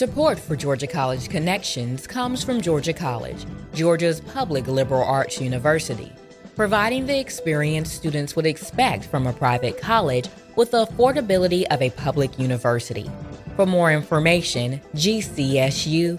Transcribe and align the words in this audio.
Support 0.00 0.38
for 0.38 0.56
Georgia 0.56 0.86
College 0.86 1.28
Connections 1.28 2.06
comes 2.06 2.42
from 2.42 2.62
Georgia 2.62 2.94
College, 2.94 3.44
Georgia's 3.74 4.22
public 4.22 4.66
liberal 4.66 5.04
arts 5.04 5.40
university, 5.40 6.10
providing 6.56 7.04
the 7.04 7.18
experience 7.18 7.92
students 7.92 8.34
would 8.34 8.46
expect 8.46 9.04
from 9.04 9.26
a 9.26 9.32
private 9.34 9.78
college 9.78 10.28
with 10.56 10.70
the 10.70 10.86
affordability 10.86 11.64
of 11.70 11.82
a 11.82 11.90
public 11.90 12.38
university. 12.38 13.10
For 13.60 13.66
more 13.66 13.92
information, 13.92 14.80
gcsu.edu. 14.94 16.16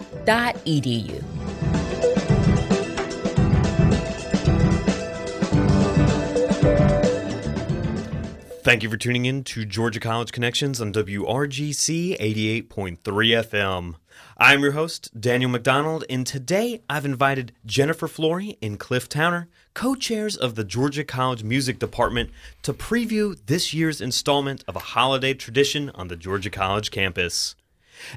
Thank 8.62 8.84
you 8.84 8.92
for 8.92 8.98
tuning 8.98 9.26
in 9.26 9.44
to 9.46 9.66
Georgia 9.66 10.00
College 10.00 10.32
Connections 10.32 10.80
on 10.80 10.94
WRGC 10.94 12.16
88.3 12.20 12.98
FM. 13.00 13.96
I'm 14.38 14.62
your 14.62 14.74
host, 14.74 15.10
Daniel 15.20 15.50
McDonald, 15.50 16.06
and 16.12 16.28
today 16.28 16.84
I've 16.88 17.06
invited 17.06 17.54
Jennifer 17.66 18.08
Flory 18.08 18.60
and 18.62 18.80
Cliff 18.80 19.10
Towner, 19.10 19.48
co 19.74 19.96
chairs 19.96 20.36
of 20.36 20.56
the 20.56 20.64
Georgia 20.64 21.04
College 21.04 21.44
Music 21.44 21.80
Department, 21.80 22.30
to 22.64 22.74
preview 22.74 23.38
this 23.46 23.74
year's 23.74 24.02
installment 24.02 24.64
of 24.68 24.76
a 24.76 24.80
holiday 24.80 25.34
tradition 25.34 25.90
on 25.92 26.08
the 26.08 26.16
Georgia 26.16 26.50
College 26.50 26.92
campus. 26.92 27.56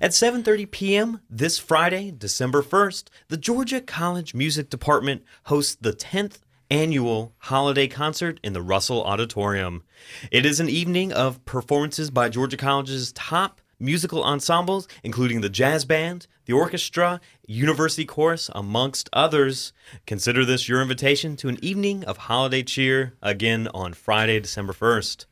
At 0.00 0.12
7:30 0.12 0.70
p.m. 0.70 1.20
this 1.28 1.58
Friday, 1.58 2.10
December 2.10 2.62
1st, 2.62 3.04
the 3.28 3.36
Georgia 3.36 3.80
College 3.80 4.34
Music 4.34 4.70
Department 4.70 5.22
hosts 5.44 5.76
the 5.80 5.92
10th 5.92 6.38
annual 6.70 7.34
holiday 7.38 7.86
concert 7.86 8.40
in 8.42 8.52
the 8.52 8.62
Russell 8.62 9.04
Auditorium. 9.04 9.84
It 10.30 10.46
is 10.46 10.60
an 10.60 10.68
evening 10.68 11.12
of 11.12 11.44
performances 11.44 12.10
by 12.10 12.28
Georgia 12.28 12.56
College's 12.56 13.12
top 13.12 13.60
musical 13.78 14.24
ensembles, 14.24 14.88
including 15.02 15.40
the 15.40 15.48
jazz 15.48 15.84
band, 15.84 16.26
the 16.46 16.52
orchestra, 16.52 17.20
university 17.46 18.04
chorus, 18.04 18.50
amongst 18.54 19.08
others. 19.12 19.72
Consider 20.06 20.44
this 20.44 20.68
your 20.68 20.82
invitation 20.82 21.36
to 21.36 21.48
an 21.48 21.58
evening 21.62 22.04
of 22.04 22.16
holiday 22.16 22.62
cheer 22.62 23.14
again 23.22 23.68
on 23.74 23.92
Friday, 23.92 24.40
December 24.40 24.72
1st. 24.72 25.26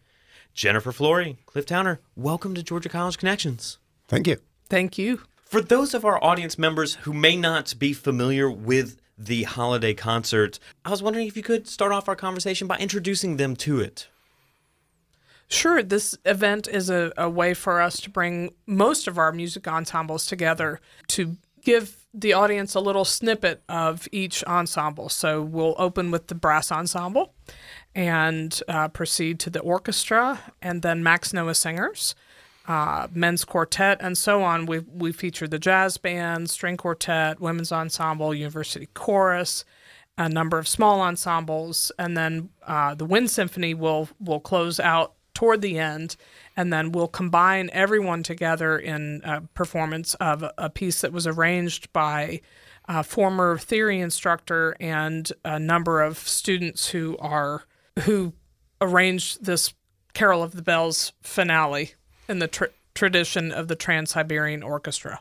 Jennifer 0.55 0.93
Flory, 0.93 1.39
Cliff 1.47 1.67
Towner, 1.67 2.01
welcome 2.15 2.55
to 2.55 2.63
Georgia 2.63 2.89
College 2.89 3.19
Connections. 3.19 3.79
Thank 4.09 4.27
you. 4.27 4.37
Thank 4.69 4.99
you. 4.99 5.23
For 5.45 5.61
those 5.61 5.95
of 5.95 6.05
our 6.05 6.23
audience 6.23 6.59
members 6.59 6.95
who 6.97 7.13
may 7.13 7.37
not 7.37 7.75
be 7.79 7.93
familiar 7.93 8.51
with 8.51 8.99
the 9.19 9.45
holiday 9.45 9.95
concert. 9.95 10.59
I 10.85 10.91
was 10.91 11.03
wondering 11.03 11.27
if 11.27 11.37
you 11.37 11.43
could 11.43 11.69
start 11.69 11.93
off 11.93 12.09
our 12.09 12.17
conversation 12.17 12.67
by 12.67 12.79
introducing 12.79 13.37
them 13.37 13.55
to 13.57 13.81
it. 13.81 14.09
Sure, 15.53 15.83
this 15.83 16.17
event 16.25 16.67
is 16.67 16.89
a, 16.89 17.13
a 17.17 17.29
way 17.29 17.53
for 17.53 17.81
us 17.81 18.01
to 18.01 18.11
bring 18.11 18.55
most 18.67 19.07
of 19.07 19.19
our 19.19 19.33
music 19.33 19.69
ensembles 19.69 20.25
together 20.25 20.81
to 21.09 21.37
give 21.63 22.07
the 22.15 22.33
audience 22.33 22.75
a 22.75 22.81
little 22.81 23.05
snippet 23.05 23.63
of 23.69 24.09
each 24.13 24.43
ensemble. 24.45 25.11
So 25.11 25.43
we'll 25.43 25.75
open 25.77 26.11
with 26.11 26.29
the 26.29 26.35
brass 26.35 26.73
ensemble 26.73 27.35
and 27.95 28.59
uh, 28.67 28.89
proceed 28.89 29.39
to 29.41 29.51
the 29.51 29.61
orchestra 29.61 30.41
and 30.63 30.81
then 30.81 31.03
Max 31.03 31.35
Noah 31.35 31.55
Singers 31.55 32.15
uh, 32.67 33.09
men's 33.13 33.45
quartet, 33.45 33.99
and 34.01 34.17
so 34.17 34.43
on. 34.43 34.67
We 34.67 34.81
we 34.81 35.13
feature 35.13 35.49
the 35.49 35.59
jazz 35.59 35.99
band, 35.99 36.49
string 36.49 36.77
quartet, 36.77 37.41
women's 37.41 37.73
ensemble, 37.73 38.35
university 38.35 38.89
chorus, 38.95 39.65
a 40.17 40.29
number 40.29 40.59
of 40.59 40.69
small 40.69 41.01
ensembles, 41.01 41.93
and 41.99 42.17
then 42.17 42.51
uh, 42.67 42.95
the 42.95 43.05
wind 43.05 43.31
symphony 43.31 43.75
will 43.75 44.09
will 44.21 44.41
close 44.41 44.79
out 44.79 45.15
toward 45.35 45.63
the 45.63 45.79
end, 45.79 46.17
and 46.57 46.73
then 46.73 46.93
we'll 46.93 47.09
combine 47.09 47.71
everyone 47.73 48.23
together 48.23 48.79
in 48.79 49.21
a 49.25 49.41
performance 49.55 50.15
of 50.15 50.45
a 50.59 50.71
piece 50.71 51.01
that 51.01 51.13
was 51.13 51.27
arranged 51.27 51.93
by 51.93 52.41
a 52.87 53.03
former 53.03 53.59
theory 53.59 54.01
instructor 54.01 54.77
and 54.81 55.33
a 55.45 55.59
number 55.59 56.03
of 56.03 56.19
students 56.19 56.89
who 56.89 57.17
are 57.19 57.65
who 58.01 58.33
arranged 58.81 59.45
this 59.45 59.75
Carol 60.15 60.43
of 60.43 60.53
the 60.53 60.63
Bells 60.63 61.13
finale 61.23 61.95
in 62.29 62.39
the 62.39 62.49
tr- 62.49 62.65
tradition 62.95 63.53
of 63.53 63.69
the 63.69 63.77
Trans 63.77 64.11
Siberian 64.11 64.63
Orchestra. 64.63 65.21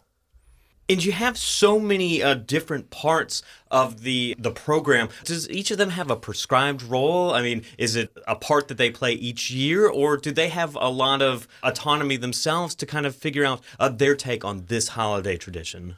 And 0.91 1.03
you 1.03 1.13
have 1.13 1.38
so 1.38 1.79
many 1.79 2.22
uh, 2.22 2.34
different 2.34 2.90
parts 2.90 3.44
of 3.69 4.02
the 4.02 4.35
the 4.38 4.52
program. 4.52 5.07
Does 5.24 5.50
each 5.50 5.72
of 5.72 5.78
them 5.78 5.91
have 5.91 6.12
a 6.12 6.16
prescribed 6.18 6.84
role? 6.84 7.34
I 7.34 7.41
mean, 7.41 7.63
is 7.78 7.96
it 7.96 8.12
a 8.28 8.35
part 8.35 8.68
that 8.68 8.78
they 8.78 8.91
play 8.91 9.13
each 9.13 9.50
year, 9.50 9.88
or 9.88 10.18
do 10.18 10.31
they 10.31 10.50
have 10.50 10.75
a 10.75 10.90
lot 10.90 11.22
of 11.22 11.47
autonomy 11.63 12.18
themselves 12.18 12.75
to 12.75 12.85
kind 12.85 13.06
of 13.06 13.16
figure 13.16 13.46
out 13.46 13.62
uh, 13.80 13.88
their 13.88 14.16
take 14.16 14.44
on 14.44 14.66
this 14.68 14.90
holiday 14.90 15.38
tradition? 15.38 15.96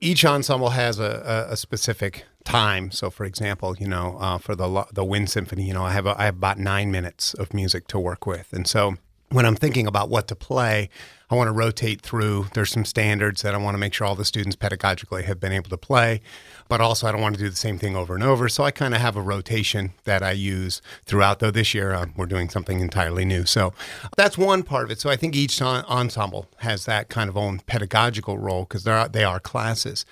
Each 0.00 0.24
ensemble 0.24 0.70
has 0.70 1.00
a, 1.00 1.46
a, 1.48 1.52
a 1.54 1.56
specific 1.56 2.24
time. 2.44 2.90
So, 2.90 3.10
for 3.10 3.24
example, 3.24 3.76
you 3.78 3.88
know, 3.88 4.16
uh, 4.20 4.38
for 4.38 4.54
the 4.54 4.86
the 4.92 5.04
wind 5.04 5.28
symphony, 5.28 5.64
you 5.64 5.74
know, 5.74 5.84
I 5.84 5.92
have 5.92 6.06
a, 6.06 6.14
I 6.20 6.26
have 6.26 6.36
about 6.36 6.58
nine 6.58 6.92
minutes 6.92 7.34
of 7.34 7.52
music 7.52 7.88
to 7.88 7.98
work 7.98 8.26
with, 8.26 8.52
and 8.52 8.66
so 8.66 8.94
when 9.30 9.44
I'm 9.44 9.56
thinking 9.56 9.86
about 9.86 10.08
what 10.08 10.28
to 10.28 10.36
play, 10.36 10.88
I 11.28 11.34
want 11.34 11.48
to 11.48 11.52
rotate 11.52 12.02
through. 12.02 12.46
There's 12.54 12.70
some 12.70 12.84
standards 12.84 13.42
that 13.42 13.52
I 13.52 13.58
want 13.58 13.74
to 13.74 13.78
make 13.78 13.92
sure 13.92 14.06
all 14.06 14.14
the 14.14 14.24
students 14.24 14.54
pedagogically 14.54 15.24
have 15.24 15.40
been 15.40 15.50
able 15.50 15.70
to 15.70 15.76
play, 15.76 16.20
but 16.68 16.80
also 16.80 17.08
I 17.08 17.12
don't 17.12 17.20
want 17.20 17.34
to 17.34 17.42
do 17.42 17.50
the 17.50 17.56
same 17.56 17.78
thing 17.78 17.96
over 17.96 18.14
and 18.14 18.22
over. 18.22 18.48
So 18.48 18.62
I 18.62 18.70
kind 18.70 18.94
of 18.94 19.00
have 19.00 19.16
a 19.16 19.20
rotation 19.20 19.92
that 20.04 20.22
I 20.22 20.30
use 20.30 20.80
throughout. 21.04 21.40
Though 21.40 21.50
this 21.50 21.74
year 21.74 21.92
uh, 21.92 22.06
we're 22.16 22.26
doing 22.26 22.48
something 22.48 22.78
entirely 22.78 23.24
new, 23.24 23.44
so 23.44 23.74
that's 24.16 24.38
one 24.38 24.62
part 24.62 24.84
of 24.84 24.92
it. 24.92 25.00
So 25.00 25.10
I 25.10 25.16
think 25.16 25.34
each 25.34 25.60
ensemble 25.60 26.46
has 26.58 26.84
that 26.84 27.08
kind 27.08 27.28
of 27.28 27.36
own 27.36 27.58
pedagogical 27.66 28.38
role 28.38 28.62
because 28.62 28.84
they 28.84 28.92
are 28.92 29.08
they 29.08 29.24
are 29.24 29.40
classes. 29.40 30.06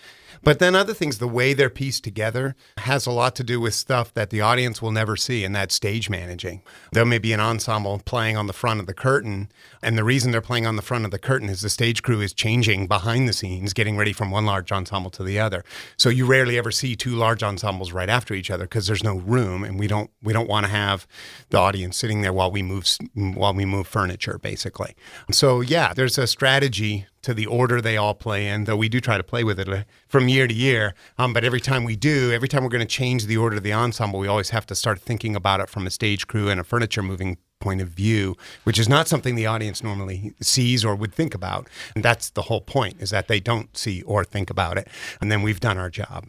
But 0.45 0.59
then 0.59 0.75
other 0.75 0.93
things, 0.93 1.19
the 1.19 1.27
way 1.27 1.55
they're 1.55 1.71
pieced 1.71 2.05
together 2.05 2.55
has 2.79 3.07
a 3.07 3.11
lot 3.11 3.35
to 3.37 3.45
do 3.45 3.61
with 3.61 3.73
stuff 3.73 4.13
that 4.13 4.29
the 4.29 4.43
audience 4.43 4.83
will 4.83 4.91
never 4.91 5.17
see, 5.17 5.43
and 5.43 5.57
that's 5.57 5.75
stage 5.75 6.11
managing. 6.11 6.61
There 6.93 7.07
may 7.07 7.19
be 7.19 7.33
an 7.33 7.41
ensemble 7.41 8.03
playing 8.05 8.37
on 8.37 8.47
the 8.47 8.53
front 8.53 8.81
of 8.81 8.87
the 8.87 8.93
curtain, 8.93 9.51
and 9.83 9.97
the 9.97 10.05
reason 10.05 10.33
they're 10.33 10.43
playing 10.43 10.67
on 10.67 10.77
the 10.77 10.83
front 10.83 11.04
of 11.05 11.11
the 11.11 11.19
curtain 11.19 11.49
is 11.49 11.61
the 11.61 11.69
stage 11.69 12.03
crew 12.03 12.21
is 12.21 12.33
changing 12.33 12.87
behind 12.87 13.29
the 13.29 13.33
scenes, 13.33 13.73
getting 13.73 13.97
ready 13.97 14.13
from 14.13 14.31
one 14.31 14.47
large 14.47 14.71
ensemble 14.73 15.11
to 15.13 15.25
the 15.25 15.39
other. 15.39 15.65
So 15.97 16.09
you 16.09 16.27
rarely 16.27 16.59
ever 16.59 16.71
see 16.71 16.97
two 16.97 17.15
large 17.15 17.43
ensembles 17.43 17.93
right 17.93 18.09
after 18.09 18.35
each 18.35 18.51
other 18.51 18.65
because 18.65 18.87
there's 18.87 19.05
no 19.05 19.17
room, 19.17 19.65
and 19.65 19.79
we 19.79 19.87
don't 19.87 20.11
we 20.23 20.33
don't 20.33 20.49
want 20.49 20.67
to 20.67 20.73
have 20.73 21.07
the 21.51 21.59
audience 21.59 21.97
sitting 21.97 22.23
there 22.23 22.33
while 22.33 22.51
we 22.51 22.63
move 22.63 22.87
while 23.15 23.55
we 23.55 23.65
move 23.65 23.87
furniture, 23.87 24.39
basically. 24.39 24.95
So 25.31 25.61
yeah, 25.61 25.95
there's 25.95 26.19
a 26.19 26.27
strategy 26.27 27.07
to 27.25 27.35
the 27.35 27.47
order 27.47 27.81
they 27.81 27.97
all 27.97 28.15
play 28.15 28.47
in, 28.47 28.65
though 28.65 28.77
we 28.77 28.89
do 28.89 29.01
try 29.01 29.17
to 29.17 29.25
play 29.25 29.43
with 29.43 29.59
it 29.59 29.69
uh, 29.69 29.85
from 30.07 30.29
year 30.29 30.47
to 30.47 30.55
year. 30.55 30.95
Um, 31.17 31.33
but 31.33 31.43
every 31.43 31.61
time 31.61 31.85
we 31.85 31.97
do, 31.97 32.31
every 32.31 32.49
time 32.49 32.63
we're 32.63 32.69
going 32.69 32.87
to 32.87 32.87
change 32.87 33.25
the 33.25 33.39
order 33.39 33.57
of 33.57 33.63
the 33.63 33.73
ensemble, 33.73 34.21
we 34.21 34.29
always 34.29 34.51
have 34.51 34.67
to 34.67 34.75
start 34.75 35.01
thinking 35.01 35.35
about 35.35 35.61
it 35.61 35.71
from 35.71 35.87
a 35.87 35.91
stage 35.91 36.27
crew 36.27 36.51
and 36.51 36.61
a 36.61 36.65
furniture 36.65 37.03
moving 37.03 37.39
point 37.65 37.81
of 37.81 37.89
view, 37.89 38.37
which 38.65 38.79
is 38.79 38.89
not 38.89 39.09
something 39.09 39.35
the 39.35 39.47
audience 39.47 39.83
normally 39.83 40.35
sees 40.41 40.85
or 40.85 40.95
would 40.95 41.15
think 41.15 41.35
about. 41.35 41.67
And 41.95 42.05
that's 42.05 42.31
the 42.31 42.43
whole 42.43 42.61
point, 42.61 42.97
is 43.01 43.11
that 43.11 43.27
they 43.27 43.41
don't 43.41 43.75
see 43.77 44.03
or 44.03 44.25
think 44.25 44.51
about 44.51 44.77
it. 44.79 44.87
And 45.21 45.33
then 45.33 45.41
we've 45.43 45.61
done 45.61 45.79
our 45.79 45.91
job. 45.91 46.27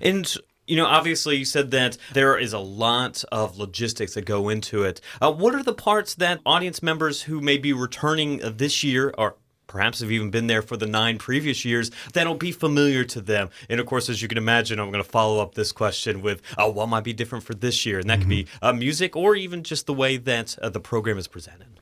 And 0.00 0.34
you 0.66 0.76
know, 0.76 0.86
obviously, 0.86 1.36
you 1.36 1.46
said 1.46 1.70
that 1.70 1.96
there 2.12 2.36
is 2.36 2.52
a 2.52 2.58
lot 2.58 3.24
of 3.32 3.58
logistics 3.58 4.14
that 4.14 4.26
go 4.26 4.50
into 4.50 4.82
it. 4.82 5.00
Uh, 5.20 5.32
what 5.32 5.54
are 5.54 5.62
the 5.62 5.72
parts 5.72 6.14
that 6.14 6.40
audience 6.44 6.82
members 6.82 7.22
who 7.22 7.40
may 7.40 7.56
be 7.56 7.72
returning 7.72 8.38
this 8.56 8.84
year 8.84 9.14
or 9.16 9.36
perhaps 9.68 10.00
have 10.00 10.10
even 10.10 10.30
been 10.30 10.48
there 10.48 10.62
for 10.62 10.76
the 10.76 10.86
nine 10.86 11.18
previous 11.18 11.64
years 11.64 11.90
that'll 12.12 12.34
be 12.34 12.50
familiar 12.50 13.04
to 13.04 13.20
them 13.20 13.48
and 13.68 13.78
of 13.78 13.86
course 13.86 14.08
as 14.08 14.20
you 14.20 14.26
can 14.26 14.38
imagine 14.38 14.80
i'm 14.80 14.90
going 14.90 15.02
to 15.02 15.08
follow 15.08 15.40
up 15.40 15.54
this 15.54 15.70
question 15.70 16.20
with 16.20 16.42
uh, 16.58 16.68
what 16.68 16.88
might 16.88 17.04
be 17.04 17.12
different 17.12 17.44
for 17.44 17.54
this 17.54 17.86
year 17.86 18.00
and 18.00 18.10
that 18.10 18.18
mm-hmm. 18.18 18.22
could 18.22 18.46
be 18.46 18.46
uh, 18.62 18.72
music 18.72 19.14
or 19.14 19.36
even 19.36 19.62
just 19.62 19.86
the 19.86 19.94
way 19.94 20.16
that 20.16 20.58
uh, 20.60 20.68
the 20.68 20.80
program 20.80 21.16
is 21.16 21.28
presented 21.28 21.78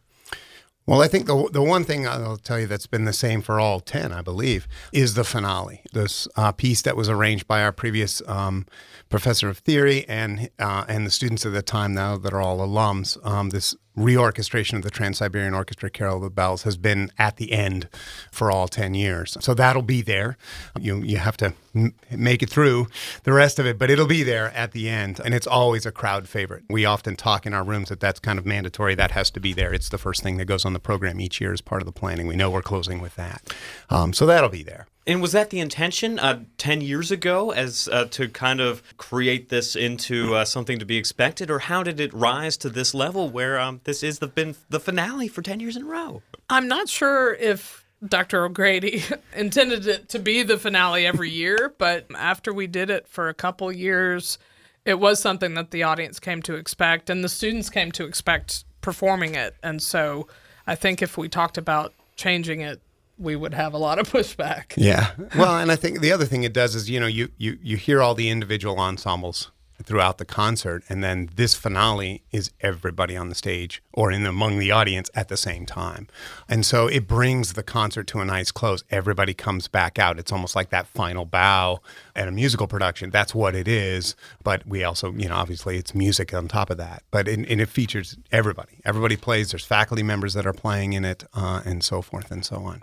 well, 0.87 1.03
I 1.03 1.09
think 1.09 1.27
the 1.27 1.49
the 1.53 1.63
one 1.63 1.83
thing 1.83 2.07
I'll 2.07 2.37
tell 2.37 2.61
you 2.61 2.69
that's 2.69 2.87
been 2.87 3.07
the 3.07 3.13
same 3.13 3.43
for 3.43 3.59
all 3.59 3.81
ten, 3.81 4.13
I 4.13 4.23
believe, 4.23 4.69
is 4.93 5.15
the 5.15 5.25
finale. 5.25 5.83
This 5.93 6.29
uh, 6.37 6.53
piece 6.53 6.81
that 6.83 6.97
was 6.97 7.09
arranged 7.09 7.49
by 7.49 7.61
our 7.63 7.73
previous 7.73 8.23
um, 8.29 8.67
professor 9.09 9.49
of 9.49 9.59
theory 9.59 10.09
and 10.09 10.49
uh, 10.61 10.85
and 10.89 11.05
the 11.05 11.11
students 11.11 11.45
at 11.45 11.53
the 11.53 11.63
time 11.63 11.93
now 11.93 12.17
that 12.17 12.33
are 12.33 12.41
all 12.41 12.59
alums. 12.59 13.19
Um, 13.27 13.51
this 13.51 13.75
reorchestration 13.97 14.75
of 14.75 14.83
the 14.83 14.91
Trans 14.91 15.19
Siberian 15.19 15.55
Orchestra 15.55 15.91
Carol 15.91 16.17
of 16.17 16.23
the 16.23 16.31
Bells 16.31 16.63
has 16.65 16.77
been 16.77 17.11
at 17.19 17.37
the 17.37 17.53
end 17.53 17.89
for 18.31 18.51
all 18.51 18.69
10 18.69 18.95
years. 18.95 19.37
So 19.41 19.55
that'll 19.55 19.83
be 19.83 20.03
there. 20.03 20.37
You, 20.79 20.99
you 20.99 21.17
have 21.19 21.37
to 21.39 21.55
m- 21.75 21.95
make 22.11 22.43
it 22.43 22.51
through 22.51 22.89
the 23.25 23.33
rest 23.33 23.59
of 23.59 23.67
it, 23.67 23.79
but 23.79 23.91
it'll 23.91 24.07
be 24.07 24.23
there 24.23 24.53
at 24.55 24.73
the 24.73 24.89
end. 24.89 25.21
And 25.25 25.35
it's 25.35 25.47
always 25.47 25.87
a 25.87 25.93
crowd 25.93 26.29
favorite. 26.29 26.65
We 26.69 26.85
often 26.85 27.17
talk 27.17 27.47
in 27.47 27.55
our 27.55 27.65
rooms 27.65 27.89
that 27.89 28.01
that's 28.01 28.21
kind 28.21 28.39
of 28.39 28.45
mandatory. 28.47 28.95
That 28.95 29.13
has 29.13 29.31
to 29.31 29.41
be 29.41 29.53
there. 29.53 29.73
It's 29.73 29.89
the 29.89 29.99
first 29.99 30.23
thing 30.23 30.37
that 30.37 30.45
goes 30.45 30.65
on 30.65 30.73
the 30.75 30.81
program 30.81 31.21
each 31.21 31.41
year 31.41 31.53
as 31.53 31.61
part 31.61 31.81
of 31.81 31.87
the 31.87 31.93
planning. 31.93 32.27
We 32.27 32.37
know 32.37 32.51
we're 32.51 32.63
closing 32.63 33.01
with 33.01 33.17
that. 33.17 33.55
Um, 33.89 34.13
so 34.13 34.27
that'll 34.27 34.51
be 34.51 34.63
there. 34.63 34.87
And 35.07 35.23
was 35.23 35.33
that 35.33 35.51
the 35.51 35.61
intention 35.61 36.19
uh, 36.19 36.43
10 36.59 36.81
years 36.81 37.13
ago 37.13 37.53
as 37.53 37.89
uh, 37.93 38.07
to 38.07 38.29
kind 38.29 38.61
of 38.61 38.83
create 38.97 39.51
this 39.51 39.77
into 39.77 40.35
uh, 40.35 40.45
something 40.45 40.81
to 40.81 40.85
be 40.85 40.97
expected? 40.97 41.49
Or 41.49 41.61
how 41.61 41.85
did 41.85 42.01
it 42.01 42.13
rise 42.13 42.57
to 42.59 42.69
this 42.69 42.93
level 42.93 43.29
where 43.29 43.59
um, 43.61 43.81
this 43.85 44.03
is 44.03 44.19
the, 44.19 44.27
been 44.27 44.57
the 44.69 44.81
finale 44.81 45.29
for 45.29 45.43
10 45.43 45.61
years 45.61 45.77
in 45.77 45.83
a 45.83 45.87
row? 45.87 46.23
I'm 46.51 46.67
not 46.67 46.89
sure 46.89 47.35
if 47.35 47.85
Dr. 48.05 48.45
O'Grady 48.45 49.05
intended 49.37 49.87
it 49.87 50.09
to 50.09 50.19
be 50.19 50.43
the 50.43 50.59
finale 50.59 51.07
every 51.07 51.31
year, 51.31 51.73
but 51.79 52.07
after 52.17 52.53
we 52.53 52.67
did 52.67 52.91
it 52.91 53.07
for 53.07 53.29
a 53.29 53.35
couple 53.35 53.71
years, 53.71 54.39
it 54.85 54.99
was 54.99 55.21
something 55.21 55.55
that 55.55 55.71
the 55.71 55.85
audience 55.85 56.19
came 56.19 56.43
to 56.43 56.55
expect 56.55 57.11
and 57.11 57.23
the 57.23 57.29
students 57.29 57.71
came 57.71 57.93
to 57.93 58.05
expect 58.05 58.65
performing 58.81 59.37
it. 59.37 59.55
And 59.63 59.81
so 59.81 60.27
I 60.67 60.75
think 60.75 61.01
if 61.01 61.17
we 61.17 61.29
talked 61.29 61.59
about 61.59 61.95
changing 62.17 62.61
it, 62.61 62.81
we 63.19 63.37
would 63.37 63.55
have 63.55 63.75
a 63.75 63.79
lot 63.79 63.99
of 63.99 64.11
pushback. 64.11 64.75
Yeah. 64.77 65.13
Well, 65.37 65.57
and 65.57 65.71
I 65.73 65.77
think 65.77 66.01
the 66.01 66.13
other 66.13 66.25
thing 66.25 66.45
it 66.45 66.53
does 66.53 66.75
is, 66.75 66.91
you 66.91 67.01
know, 67.01 67.07
you 67.07 67.29
you 67.39 67.59
you 67.63 67.77
hear 67.77 68.03
all 68.03 68.15
the 68.15 68.29
individual 68.29 68.79
ensembles 68.79 69.51
throughout 69.83 70.19
the 70.19 70.25
concert 70.25 70.83
and 70.89 71.03
then 71.03 71.29
this 71.37 71.55
finale 71.55 72.23
is 72.33 72.51
everybody 72.61 73.17
on 73.17 73.29
the 73.29 73.35
stage 73.35 73.83
or 73.93 74.11
in 74.11 74.27
among 74.27 74.59
the 74.59 74.71
audience 74.71 75.11
at 75.15 75.29
the 75.29 75.37
same 75.37 75.67
time. 75.67 76.09
And 76.49 76.65
so 76.65 76.87
it 76.87 77.07
brings 77.07 77.53
the 77.53 77.63
concert 77.63 78.07
to 78.09 78.21
a 78.21 78.25
nice 78.25 78.51
close. 78.51 78.85
Everybody 78.91 79.35
comes 79.35 79.69
back 79.69 79.99
out. 79.99 80.19
It's 80.19 80.33
almost 80.33 80.57
like 80.57 80.71
that 80.71 80.87
final 80.87 81.25
bow 81.25 81.81
at 82.15 82.29
a 82.29 82.33
musical 82.33 82.67
production. 82.67 83.11
That's 83.11 83.35
what 83.35 83.55
it 83.55 83.69
is, 83.69 84.17
but 84.43 84.67
we 84.67 84.83
also, 84.83 85.13
you 85.13 85.29
know, 85.29 85.37
obviously 85.37 85.77
it's 85.77 85.95
music 85.95 86.33
on 86.33 86.49
top 86.49 86.71
of 86.71 86.79
that. 86.79 87.03
But 87.11 87.29
it, 87.29 87.39
and 87.39 87.61
it 87.61 87.69
features 87.69 88.17
everybody. 88.33 88.81
Everybody 88.85 89.17
plays. 89.17 89.51
There's 89.51 89.65
faculty 89.65 90.03
members 90.03 90.35
that 90.35 90.47
are 90.47 90.53
playing 90.53 90.95
in 90.95 91.05
it 91.05 91.25
uh, 91.35 91.63
and 91.65 91.85
so 91.85 92.03
forth 92.03 92.31
and 92.31 92.45
so 92.45 92.57
on. 92.57 92.83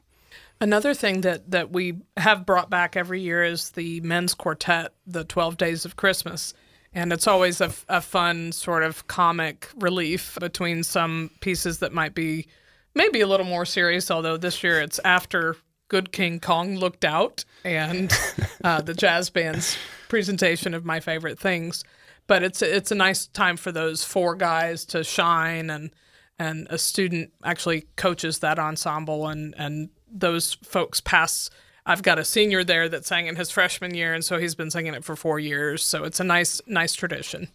Another 0.63 0.93
thing 0.93 1.21
that, 1.21 1.51
that 1.51 1.73
we 1.73 1.97
have 2.15 2.45
brought 2.45 2.69
back 2.69 2.95
every 2.95 3.19
year 3.19 3.43
is 3.43 3.71
the 3.71 3.99
men's 3.99 4.33
quartet, 4.33 4.93
the 5.05 5.25
12 5.25 5.57
Days 5.57 5.83
of 5.83 5.97
Christmas. 5.97 6.53
And 6.93 7.11
it's 7.11 7.27
always 7.27 7.59
a, 7.59 7.69
a 7.89 7.99
fun 7.99 8.53
sort 8.53 8.83
of 8.83 9.05
comic 9.07 9.67
relief 9.75 10.37
between 10.39 10.83
some 10.83 11.31
pieces 11.41 11.79
that 11.79 11.91
might 11.91 12.15
be 12.15 12.47
maybe 12.95 13.19
a 13.19 13.27
little 13.27 13.45
more 13.45 13.65
serious, 13.65 14.09
although 14.09 14.37
this 14.37 14.63
year 14.63 14.79
it's 14.79 15.01
after 15.03 15.57
Good 15.89 16.13
King 16.13 16.39
Kong 16.39 16.77
looked 16.77 17.03
out 17.03 17.43
and 17.65 18.09
uh, 18.63 18.79
the 18.79 18.93
jazz 18.93 19.29
band's 19.29 19.77
presentation 20.07 20.73
of 20.73 20.85
my 20.85 21.01
favorite 21.01 21.39
things. 21.39 21.83
But 22.25 22.41
it's 22.41 22.61
it's 22.61 22.89
a 22.89 22.95
nice 22.95 23.27
time 23.27 23.57
for 23.57 23.73
those 23.73 24.05
four 24.05 24.35
guys 24.35 24.85
to 24.85 25.03
shine 25.03 25.69
and 25.69 25.91
and 26.39 26.67
a 26.69 26.77
student 26.77 27.33
actually 27.43 27.85
coaches 27.97 28.39
that 28.39 28.59
ensemble 28.59 29.27
and 29.27 29.53
and 29.57 29.89
those 30.13 30.53
folks 30.63 31.01
pass 31.01 31.49
I've 31.85 32.01
got 32.01 32.17
a 32.17 32.25
senior 32.25 32.63
there 32.63 32.87
that 32.87 33.05
sang 33.05 33.27
in 33.27 33.35
his 33.35 33.51
freshman 33.51 33.93
year, 33.93 34.13
and 34.13 34.23
so 34.23 34.37
he's 34.37 34.55
been 34.55 34.71
singing 34.71 34.93
it 34.93 35.03
for 35.03 35.15
four 35.15 35.39
years. 35.39 35.83
So 35.83 36.05
it's 36.05 36.19
a 36.19 36.23
nice, 36.23 36.61
nice 36.65 36.93
tradition. 36.93 37.49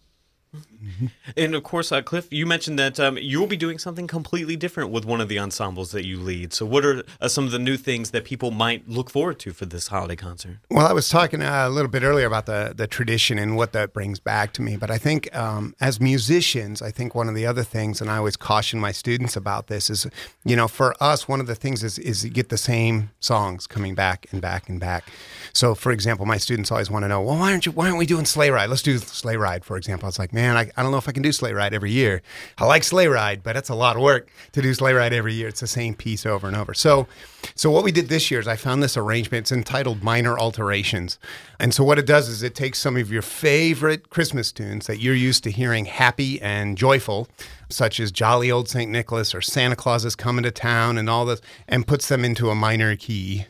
And 1.37 1.55
of 1.55 1.63
course, 1.63 1.91
uh, 1.91 2.01
Cliff, 2.01 2.27
you 2.31 2.45
mentioned 2.45 2.77
that 2.79 2.99
um, 2.99 3.17
you'll 3.17 3.47
be 3.47 3.57
doing 3.57 3.77
something 3.77 4.07
completely 4.07 4.55
different 4.55 4.89
with 4.89 5.05
one 5.05 5.21
of 5.21 5.29
the 5.29 5.39
ensembles 5.39 5.91
that 5.91 6.05
you 6.05 6.19
lead. 6.19 6.53
So, 6.53 6.65
what 6.65 6.85
are 6.85 7.03
uh, 7.21 7.27
some 7.27 7.45
of 7.45 7.51
the 7.51 7.59
new 7.59 7.77
things 7.77 8.11
that 8.11 8.25
people 8.25 8.51
might 8.51 8.87
look 8.87 9.09
forward 9.09 9.39
to 9.39 9.53
for 9.53 9.65
this 9.65 9.87
holiday 9.87 10.15
concert? 10.15 10.57
Well, 10.69 10.87
I 10.87 10.93
was 10.93 11.07
talking 11.09 11.41
uh, 11.41 11.65
a 11.67 11.69
little 11.69 11.89
bit 11.89 12.03
earlier 12.03 12.27
about 12.27 12.45
the 12.45 12.73
the 12.75 12.87
tradition 12.87 13.37
and 13.37 13.55
what 13.55 13.73
that 13.73 13.93
brings 13.93 14.19
back 14.19 14.53
to 14.53 14.61
me. 14.61 14.75
But 14.75 14.91
I 14.91 14.97
think 14.97 15.33
um, 15.35 15.75
as 15.79 15.99
musicians, 15.99 16.81
I 16.81 16.91
think 16.91 17.15
one 17.15 17.29
of 17.29 17.35
the 17.35 17.45
other 17.45 17.63
things, 17.63 18.01
and 18.01 18.09
I 18.09 18.17
always 18.17 18.35
caution 18.35 18.79
my 18.79 18.91
students 18.91 19.35
about 19.35 19.67
this, 19.67 19.89
is 19.89 20.07
you 20.43 20.55
know, 20.55 20.67
for 20.67 20.95
us, 21.01 21.27
one 21.27 21.39
of 21.39 21.47
the 21.47 21.55
things 21.55 21.83
is 21.83 21.99
is 21.99 22.23
you 22.23 22.31
get 22.31 22.49
the 22.49 22.57
same 22.57 23.11
songs 23.19 23.67
coming 23.67 23.95
back 23.95 24.27
and 24.31 24.41
back 24.41 24.69
and 24.69 24.79
back. 24.79 25.09
So, 25.53 25.75
for 25.75 25.91
example, 25.91 26.25
my 26.25 26.37
students 26.37 26.71
always 26.71 26.89
want 26.89 27.03
to 27.03 27.07
know, 27.09 27.21
well, 27.21 27.37
why 27.37 27.51
aren't 27.51 27.65
you? 27.65 27.71
Why 27.71 27.87
aren't 27.87 27.97
we 27.97 28.05
doing 28.05 28.25
Sleigh 28.25 28.49
Ride? 28.49 28.69
Let's 28.69 28.81
do 28.81 28.97
Sleigh 28.97 29.37
Ride, 29.37 29.65
for 29.65 29.77
example. 29.77 30.05
I 30.05 30.09
was 30.09 30.19
like, 30.19 30.33
man, 30.33 30.57
I, 30.57 30.68
I 30.77 30.83
don't 30.83 30.91
know 30.91 30.97
if 30.97 31.07
I 31.09 31.11
can 31.11 31.23
do 31.23 31.31
Sleigh 31.31 31.53
Ride 31.53 31.73
every 31.73 31.91
year. 31.91 32.21
I 32.57 32.65
like 32.65 32.83
Sleigh 32.83 33.07
Ride, 33.07 33.43
but 33.43 33.53
that's 33.53 33.69
a 33.69 33.75
lot 33.75 33.95
of 33.95 34.01
work 34.01 34.29
to 34.53 34.61
do 34.61 34.73
Sleigh 34.73 34.93
Ride 34.93 35.13
every 35.13 35.33
year. 35.33 35.47
It's 35.47 35.59
the 35.59 35.67
same 35.67 35.93
piece 35.95 36.25
over 36.25 36.47
and 36.47 36.55
over. 36.55 36.73
So, 36.73 37.07
so 37.55 37.71
what 37.71 37.83
we 37.83 37.91
did 37.91 38.09
this 38.09 38.29
year 38.29 38.39
is 38.39 38.47
I 38.47 38.55
found 38.55 38.83
this 38.83 38.97
arrangement. 38.97 39.43
It's 39.43 39.51
entitled 39.51 40.03
Minor 40.03 40.37
Alterations, 40.37 41.19
and 41.59 41.73
so 41.73 41.83
what 41.83 41.99
it 41.99 42.05
does 42.05 42.29
is 42.29 42.43
it 42.43 42.55
takes 42.55 42.79
some 42.79 42.97
of 42.97 43.11
your 43.11 43.21
favorite 43.21 44.09
Christmas 44.09 44.51
tunes 44.51 44.87
that 44.87 44.99
you're 44.99 45.15
used 45.15 45.43
to 45.43 45.51
hearing 45.51 45.85
happy 45.85 46.41
and 46.41 46.77
joyful 46.77 47.27
such 47.69 47.99
as 47.99 48.11
Jolly 48.11 48.51
Old 48.51 48.67
St. 48.67 48.89
Nicholas 48.91 49.33
or 49.33 49.41
Santa 49.41 49.75
Claus 49.75 50.05
is 50.05 50.15
Coming 50.15 50.43
to 50.43 50.51
Town 50.51 50.97
and 50.97 51.09
all 51.09 51.25
this, 51.25 51.41
and 51.67 51.87
puts 51.87 52.07
them 52.07 52.25
into 52.25 52.49
a 52.49 52.55
minor 52.55 52.95
key. 52.95 53.45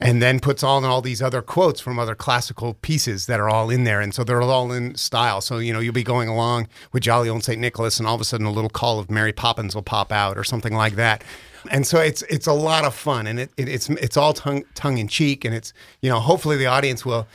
And 0.00 0.22
then 0.22 0.40
puts 0.40 0.62
on 0.62 0.84
all 0.84 1.02
these 1.02 1.20
other 1.20 1.42
quotes 1.42 1.80
from 1.80 1.98
other 1.98 2.14
classical 2.14 2.74
pieces 2.74 3.26
that 3.26 3.40
are 3.40 3.48
all 3.48 3.70
in 3.70 3.84
there. 3.84 4.00
And 4.00 4.14
so 4.14 4.24
they're 4.24 4.40
all 4.40 4.72
in 4.72 4.94
style. 4.94 5.40
So, 5.40 5.58
you 5.58 5.72
know, 5.72 5.80
you'll 5.80 5.92
be 5.92 6.04
going 6.04 6.28
along 6.28 6.68
with 6.92 7.02
Jolly 7.02 7.28
Old 7.28 7.44
St. 7.44 7.60
Nicholas, 7.60 7.98
and 7.98 8.06
all 8.06 8.14
of 8.14 8.20
a 8.20 8.24
sudden 8.24 8.46
a 8.46 8.52
little 8.52 8.70
call 8.70 8.98
of 8.98 9.10
Mary 9.10 9.32
Poppins 9.32 9.74
will 9.74 9.82
pop 9.82 10.12
out 10.12 10.38
or 10.38 10.44
something 10.44 10.74
like 10.74 10.94
that 10.94 11.22
and 11.70 11.86
so 11.86 11.98
it's 11.98 12.22
it's 12.22 12.46
a 12.46 12.52
lot 12.52 12.84
of 12.84 12.94
fun 12.94 13.26
and 13.26 13.40
it, 13.40 13.50
it, 13.56 13.68
it's 13.68 13.88
it's 13.90 14.16
all 14.16 14.32
tongue 14.32 14.64
tongue 14.74 14.98
in 14.98 15.08
cheek 15.08 15.44
and 15.44 15.54
it's 15.54 15.72
you 16.02 16.10
know 16.10 16.20
hopefully 16.20 16.56
the 16.56 16.66
audience 16.66 17.04
will 17.04 17.26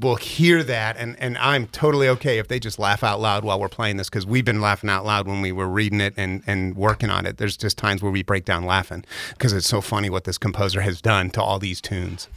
will 0.00 0.16
hear 0.16 0.62
that 0.62 0.96
and 0.96 1.16
and 1.18 1.36
I'm 1.38 1.66
totally 1.68 2.08
okay 2.08 2.38
if 2.38 2.48
they 2.48 2.58
just 2.58 2.78
laugh 2.78 3.02
out 3.02 3.20
loud 3.20 3.44
while 3.44 3.60
we're 3.60 3.68
playing 3.68 3.96
this 3.96 4.08
because 4.08 4.26
we've 4.26 4.44
been 4.44 4.60
laughing 4.60 4.90
out 4.90 5.04
loud 5.04 5.26
when 5.26 5.40
we 5.40 5.52
were 5.52 5.68
reading 5.68 6.00
it 6.00 6.14
and 6.16 6.42
and 6.46 6.76
working 6.76 7.10
on 7.10 7.26
it. 7.26 7.36
There's 7.36 7.56
just 7.56 7.76
times 7.76 8.02
where 8.02 8.12
we 8.12 8.22
break 8.22 8.44
down 8.44 8.64
laughing 8.64 9.04
because 9.30 9.52
it's 9.52 9.68
so 9.68 9.80
funny 9.80 10.10
what 10.10 10.24
this 10.24 10.38
composer 10.38 10.80
has 10.80 11.00
done 11.00 11.30
to 11.30 11.42
all 11.42 11.58
these 11.58 11.80
tunes. 11.80 12.28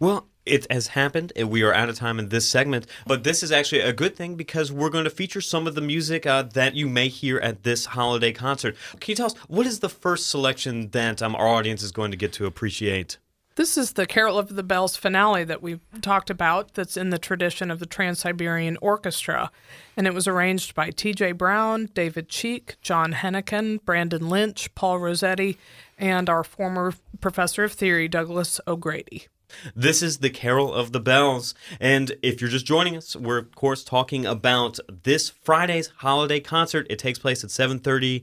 Well 0.00 0.26
it 0.48 0.70
has 0.70 0.88
happened. 0.88 1.32
We 1.36 1.62
are 1.62 1.72
out 1.72 1.88
of 1.88 1.96
time 1.96 2.18
in 2.18 2.28
this 2.28 2.48
segment, 2.48 2.86
but 3.06 3.24
this 3.24 3.42
is 3.42 3.52
actually 3.52 3.80
a 3.82 3.92
good 3.92 4.16
thing 4.16 4.34
because 4.34 4.72
we're 4.72 4.90
going 4.90 5.04
to 5.04 5.10
feature 5.10 5.40
some 5.40 5.66
of 5.66 5.74
the 5.74 5.80
music 5.80 6.26
uh, 6.26 6.42
that 6.42 6.74
you 6.74 6.88
may 6.88 7.08
hear 7.08 7.38
at 7.38 7.62
this 7.62 7.86
holiday 7.86 8.32
concert. 8.32 8.76
Can 9.00 9.12
you 9.12 9.16
tell 9.16 9.26
us 9.26 9.34
what 9.48 9.66
is 9.66 9.80
the 9.80 9.88
first 9.88 10.28
selection 10.28 10.90
that 10.90 11.22
um, 11.22 11.34
our 11.34 11.46
audience 11.46 11.82
is 11.82 11.92
going 11.92 12.10
to 12.10 12.16
get 12.16 12.32
to 12.34 12.46
appreciate? 12.46 13.18
This 13.58 13.76
is 13.76 13.94
the 13.94 14.06
Carol 14.06 14.38
of 14.38 14.54
the 14.54 14.62
Bells 14.62 14.94
finale 14.94 15.42
that 15.42 15.60
we've 15.60 15.80
talked 16.00 16.30
about, 16.30 16.74
that's 16.74 16.96
in 16.96 17.10
the 17.10 17.18
tradition 17.18 17.72
of 17.72 17.80
the 17.80 17.86
Trans 17.86 18.20
Siberian 18.20 18.78
Orchestra. 18.80 19.50
And 19.96 20.06
it 20.06 20.14
was 20.14 20.28
arranged 20.28 20.76
by 20.76 20.90
T.J. 20.90 21.32
Brown, 21.32 21.88
David 21.92 22.28
Cheek, 22.28 22.76
John 22.82 23.12
Hennigan, 23.14 23.84
Brandon 23.84 24.28
Lynch, 24.28 24.72
Paul 24.76 25.00
Rossetti, 25.00 25.58
and 25.98 26.30
our 26.30 26.44
former 26.44 26.94
professor 27.20 27.64
of 27.64 27.72
theory, 27.72 28.06
Douglas 28.06 28.60
O'Grady. 28.68 29.26
This 29.74 30.02
is 30.02 30.18
the 30.18 30.30
Carol 30.30 30.72
of 30.72 30.92
the 30.92 31.00
Bells. 31.00 31.54
And 31.80 32.12
if 32.22 32.40
you're 32.40 32.50
just 32.50 32.66
joining 32.66 32.96
us, 32.96 33.16
we're 33.16 33.38
of 33.38 33.54
course 33.54 33.84
talking 33.84 34.26
about 34.26 34.78
this 35.02 35.30
Friday's 35.30 35.92
holiday 35.98 36.40
concert. 36.40 36.86
It 36.90 36.98
takes 36.98 37.18
place 37.18 37.44
at 37.44 37.50
7:30 37.50 38.22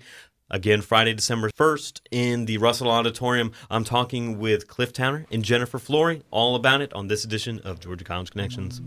Again, 0.52 0.82
Friday, 0.82 1.16
December 1.16 1.50
1st 1.50 2.02
in 2.12 2.46
the 2.46 2.60
Russell 2.60 2.92
Auditorium. 2.92 3.52
I'm 3.72 3.84
talking 3.84 4.38
with 4.38 4.68
Cliff 4.68 4.94
Towner 4.94 5.26
and 5.32 5.44
Jennifer 5.44 5.80
Flory 5.80 6.22
all 6.30 6.56
about 6.56 6.82
it 6.82 6.94
on 6.94 7.08
this 7.08 7.24
edition 7.26 7.60
of 7.62 7.80
Georgia 7.80 8.04
College 8.04 8.30
Connections. 8.30 8.80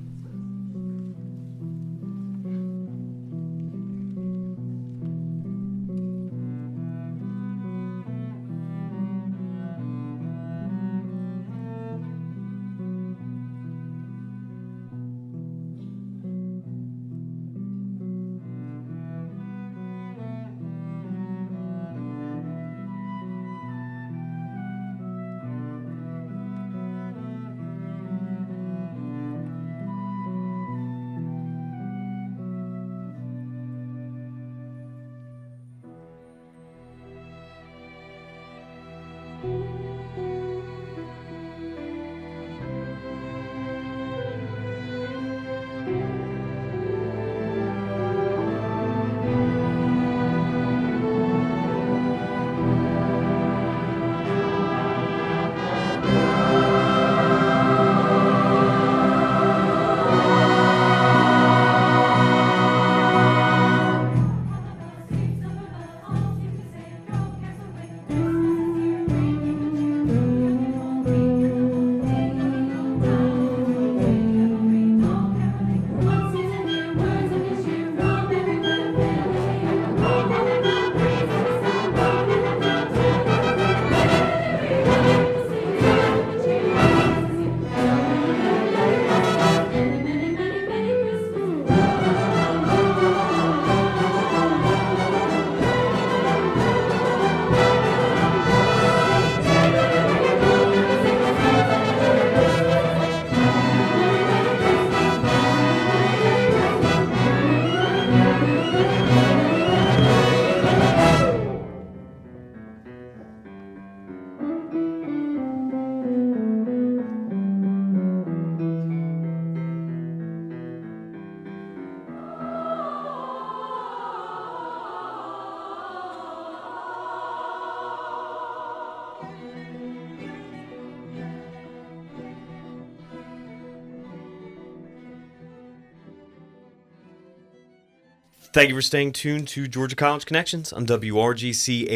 Thank 138.51 138.71
you 138.71 138.75
for 138.75 138.83
staying 138.83 139.13
tuned 139.13 139.47
to 139.49 139.69
Georgia 139.69 139.95
College 139.95 140.25
Connections 140.25 140.73
on 140.73 140.87
WRGC 140.87 141.87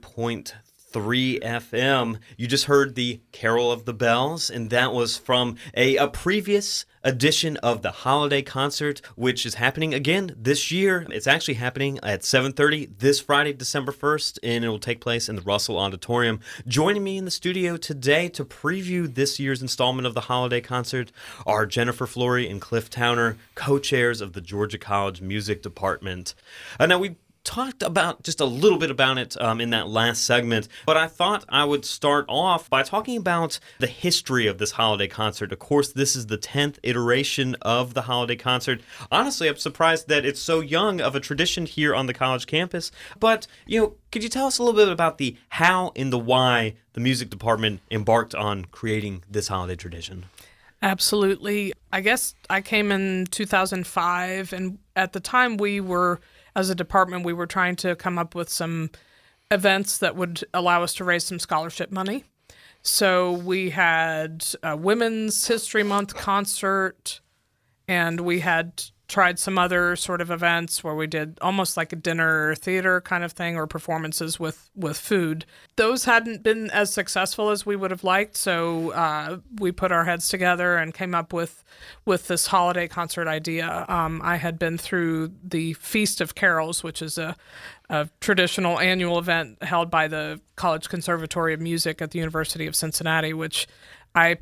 88.3 0.00 1.42
FM. 1.42 2.18
You 2.38 2.46
just 2.46 2.64
heard 2.64 2.94
the 2.94 3.20
Carol 3.30 3.70
of 3.70 3.84
the 3.84 3.92
Bells, 3.92 4.48
and 4.48 4.70
that 4.70 4.94
was 4.94 5.18
from 5.18 5.56
a, 5.76 5.96
a 5.96 6.08
previous 6.08 6.86
edition 7.08 7.56
of 7.58 7.80
the 7.80 7.90
holiday 7.90 8.42
concert 8.42 9.00
which 9.16 9.46
is 9.46 9.54
happening 9.54 9.94
again 9.94 10.34
this 10.36 10.70
year. 10.70 11.06
It's 11.08 11.26
actually 11.26 11.54
happening 11.54 11.98
at 12.02 12.20
7.30 12.20 12.98
this 12.98 13.18
friday 13.18 13.54
december 13.54 13.92
1st 13.92 14.38
and 14.42 14.62
it 14.62 14.68
will 14.68 14.78
take 14.78 15.00
place 15.00 15.26
in 15.26 15.36
the 15.36 15.42
russell 15.42 15.78
auditorium. 15.78 16.40
Joining 16.66 17.02
me 17.02 17.16
in 17.16 17.24
the 17.24 17.30
studio 17.30 17.78
today 17.78 18.28
to 18.28 18.44
preview 18.44 19.12
this 19.12 19.40
year's 19.40 19.62
installment 19.62 20.06
of 20.06 20.12
the 20.12 20.22
holiday 20.22 20.60
concert 20.60 21.10
are 21.46 21.64
jennifer 21.64 22.06
flory 22.06 22.46
and 22.46 22.60
cliff 22.60 22.90
towner 22.90 23.38
co-chairs 23.54 24.20
of 24.20 24.34
the 24.34 24.42
georgia 24.42 24.76
college 24.76 25.22
music 25.22 25.62
department. 25.62 26.34
Uh, 26.78 26.84
now 26.84 26.98
we 26.98 27.16
talked 27.48 27.82
about 27.82 28.22
just 28.22 28.42
a 28.42 28.44
little 28.44 28.76
bit 28.76 28.90
about 28.90 29.16
it 29.16 29.40
um, 29.40 29.58
in 29.58 29.70
that 29.70 29.88
last 29.88 30.24
segment, 30.24 30.68
but 30.84 30.98
I 30.98 31.06
thought 31.06 31.46
I 31.48 31.64
would 31.64 31.86
start 31.86 32.26
off 32.28 32.68
by 32.68 32.82
talking 32.82 33.16
about 33.16 33.58
the 33.78 33.86
history 33.86 34.46
of 34.46 34.58
this 34.58 34.72
holiday 34.72 35.08
concert. 35.08 35.50
Of 35.50 35.58
course, 35.58 35.90
this 35.90 36.14
is 36.14 36.26
the 36.26 36.36
10th 36.36 36.78
iteration 36.82 37.56
of 37.62 37.94
the 37.94 38.02
holiday 38.02 38.36
concert. 38.36 38.82
Honestly, 39.10 39.48
I'm 39.48 39.56
surprised 39.56 40.08
that 40.08 40.26
it's 40.26 40.40
so 40.40 40.60
young 40.60 41.00
of 41.00 41.14
a 41.14 41.20
tradition 41.20 41.64
here 41.64 41.94
on 41.94 42.04
the 42.04 42.12
college 42.12 42.46
campus. 42.46 42.92
But, 43.18 43.46
you 43.66 43.80
know, 43.80 43.94
could 44.12 44.22
you 44.22 44.28
tell 44.28 44.46
us 44.46 44.58
a 44.58 44.62
little 44.62 44.78
bit 44.78 44.92
about 44.92 45.16
the 45.16 45.34
how 45.48 45.92
and 45.96 46.12
the 46.12 46.18
why 46.18 46.74
the 46.92 47.00
music 47.00 47.30
department 47.30 47.80
embarked 47.90 48.34
on 48.34 48.66
creating 48.66 49.24
this 49.30 49.48
holiday 49.48 49.74
tradition? 49.74 50.26
Absolutely. 50.82 51.72
I 51.94 52.02
guess 52.02 52.34
I 52.50 52.60
came 52.60 52.92
in 52.92 53.26
2005, 53.30 54.52
and 54.52 54.78
at 54.94 55.14
the 55.14 55.20
time 55.20 55.56
we 55.56 55.80
were 55.80 56.20
as 56.58 56.70
a 56.70 56.74
department, 56.74 57.24
we 57.24 57.32
were 57.32 57.46
trying 57.46 57.76
to 57.76 57.94
come 57.94 58.18
up 58.18 58.34
with 58.34 58.48
some 58.48 58.90
events 59.48 59.98
that 59.98 60.16
would 60.16 60.44
allow 60.52 60.82
us 60.82 60.92
to 60.94 61.04
raise 61.04 61.22
some 61.22 61.38
scholarship 61.38 61.92
money. 61.92 62.24
So 62.82 63.32
we 63.32 63.70
had 63.70 64.44
a 64.64 64.76
Women's 64.76 65.46
History 65.46 65.84
Month 65.84 66.16
concert, 66.16 67.20
and 67.86 68.20
we 68.20 68.40
had 68.40 68.82
tried 69.08 69.38
some 69.38 69.58
other 69.58 69.96
sort 69.96 70.20
of 70.20 70.30
events 70.30 70.84
where 70.84 70.94
we 70.94 71.06
did 71.06 71.38
almost 71.40 71.78
like 71.78 71.94
a 71.94 71.96
dinner 71.96 72.54
theater 72.56 73.00
kind 73.00 73.24
of 73.24 73.32
thing 73.32 73.56
or 73.56 73.66
performances 73.66 74.38
with 74.38 74.70
with 74.76 74.98
food. 74.98 75.46
Those 75.76 76.04
hadn't 76.04 76.42
been 76.42 76.70
as 76.70 76.92
successful 76.92 77.48
as 77.48 77.64
we 77.64 77.74
would 77.74 77.90
have 77.90 78.04
liked 78.04 78.36
so 78.36 78.92
uh, 78.92 79.38
we 79.58 79.72
put 79.72 79.92
our 79.92 80.04
heads 80.04 80.28
together 80.28 80.76
and 80.76 80.92
came 80.92 81.14
up 81.14 81.32
with 81.32 81.64
with 82.04 82.28
this 82.28 82.48
holiday 82.48 82.86
concert 82.86 83.26
idea. 83.26 83.86
Um, 83.88 84.20
i 84.22 84.36
had 84.36 84.58
been 84.58 84.76
through 84.76 85.32
the 85.42 85.72
feast 85.74 86.20
of 86.20 86.34
carols 86.34 86.82
which 86.82 87.00
is 87.00 87.16
a, 87.16 87.34
a 87.88 88.08
traditional 88.20 88.78
annual 88.78 89.18
event 89.18 89.62
held 89.62 89.90
by 89.90 90.06
the 90.06 90.40
college 90.56 90.88
conservatory 90.90 91.54
of 91.54 91.60
music 91.60 92.02
at 92.02 92.10
the 92.10 92.18
university 92.18 92.66
of 92.66 92.76
cincinnati 92.76 93.32
which 93.32 93.66
I 94.14 94.38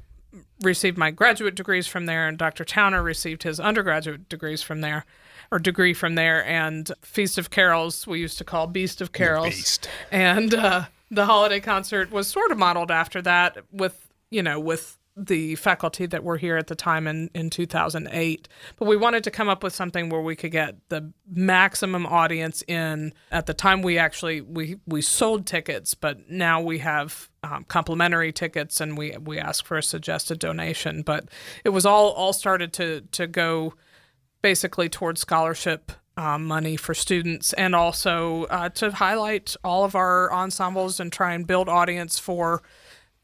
received 0.63 0.99
my 0.99 1.11
graduate 1.11 1.55
degrees 1.55 1.87
from 1.87 2.07
there, 2.07 2.29
and 2.29 2.39
Dr. 2.39 2.65
Towner 2.65 3.03
received 3.03 3.43
his 3.43 3.61
undergraduate 3.61 4.29
degrees 4.29 4.63
from 4.63 4.81
there, 4.81 5.05
or 5.51 5.59
degree 5.59 5.95
from 5.95 6.15
there. 6.15 6.45
And 6.45 6.91
Feast 7.03 7.39
of 7.39 7.51
Carols, 7.51 8.07
we 8.07 8.21
used 8.21 8.39
to 8.39 8.45
call 8.45 8.67
Beast 8.67 9.01
of 9.01 9.13
Carols. 9.13 9.49
Beast. 9.49 9.89
And 10.11 10.55
uh, 10.55 10.85
the 11.11 11.27
holiday 11.27 11.61
concert 11.61 12.11
was 12.11 12.29
sort 12.29 12.51
of 12.51 12.59
modeled 12.59 12.91
after 12.91 13.23
that, 13.23 13.59
with 13.73 14.09
you 14.31 14.43
know, 14.43 14.59
with 14.59 14.99
the 15.17 15.55
faculty 15.55 16.05
that 16.05 16.23
were 16.23 16.37
here 16.37 16.59
at 16.59 16.67
the 16.67 16.75
time 16.75 17.07
in, 17.07 17.31
in 17.35 17.49
2008. 17.49 18.49
But 18.77 18.87
we 18.87 18.97
wanted 18.97 19.25
to 19.25 19.31
come 19.31 19.49
up 19.49 19.63
with 19.63 19.75
something 19.75 20.11
where 20.11 20.21
we 20.21 20.37
could 20.37 20.51
get 20.51 20.77
the 20.91 21.11
maximum 21.27 22.05
audience 22.05 22.63
in. 22.69 23.15
At 23.33 23.47
the 23.47 23.55
time, 23.55 23.81
we 23.81 23.99
actually 23.99 24.43
we 24.43 24.77
we 24.87 25.01
sold 25.01 25.47
tickets, 25.47 25.95
but 25.95 26.29
now 26.31 26.61
we 26.61 26.79
have 26.79 27.31
um, 27.51 27.65
complimentary 27.65 28.33
tickets, 28.33 28.81
and 28.81 28.97
we 28.97 29.17
we 29.19 29.39
ask 29.39 29.65
for 29.65 29.77
a 29.77 29.83
suggested 29.83 30.39
donation. 30.39 31.03
But 31.03 31.29
it 31.65 31.71
was 31.71 31.87
all 31.87 32.11
all 32.11 32.33
started 32.33 32.73
to 32.75 33.03
to 33.13 33.27
go 33.27 33.75
basically 34.43 34.89
towards 34.89 35.21
scholarship 35.21 35.93
um, 36.17 36.47
money 36.47 36.77
for 36.77 36.95
students 36.95 37.53
and 37.55 37.75
also 37.75 38.45
uh, 38.45 38.69
to 38.71 38.91
highlight 38.91 39.55
all 39.63 39.85
of 39.85 39.95
our 39.95 40.33
ensembles 40.33 40.99
and 41.01 41.13
try 41.13 41.35
and 41.35 41.47
build 41.47 41.69
audience 41.69 42.19
for 42.19 42.63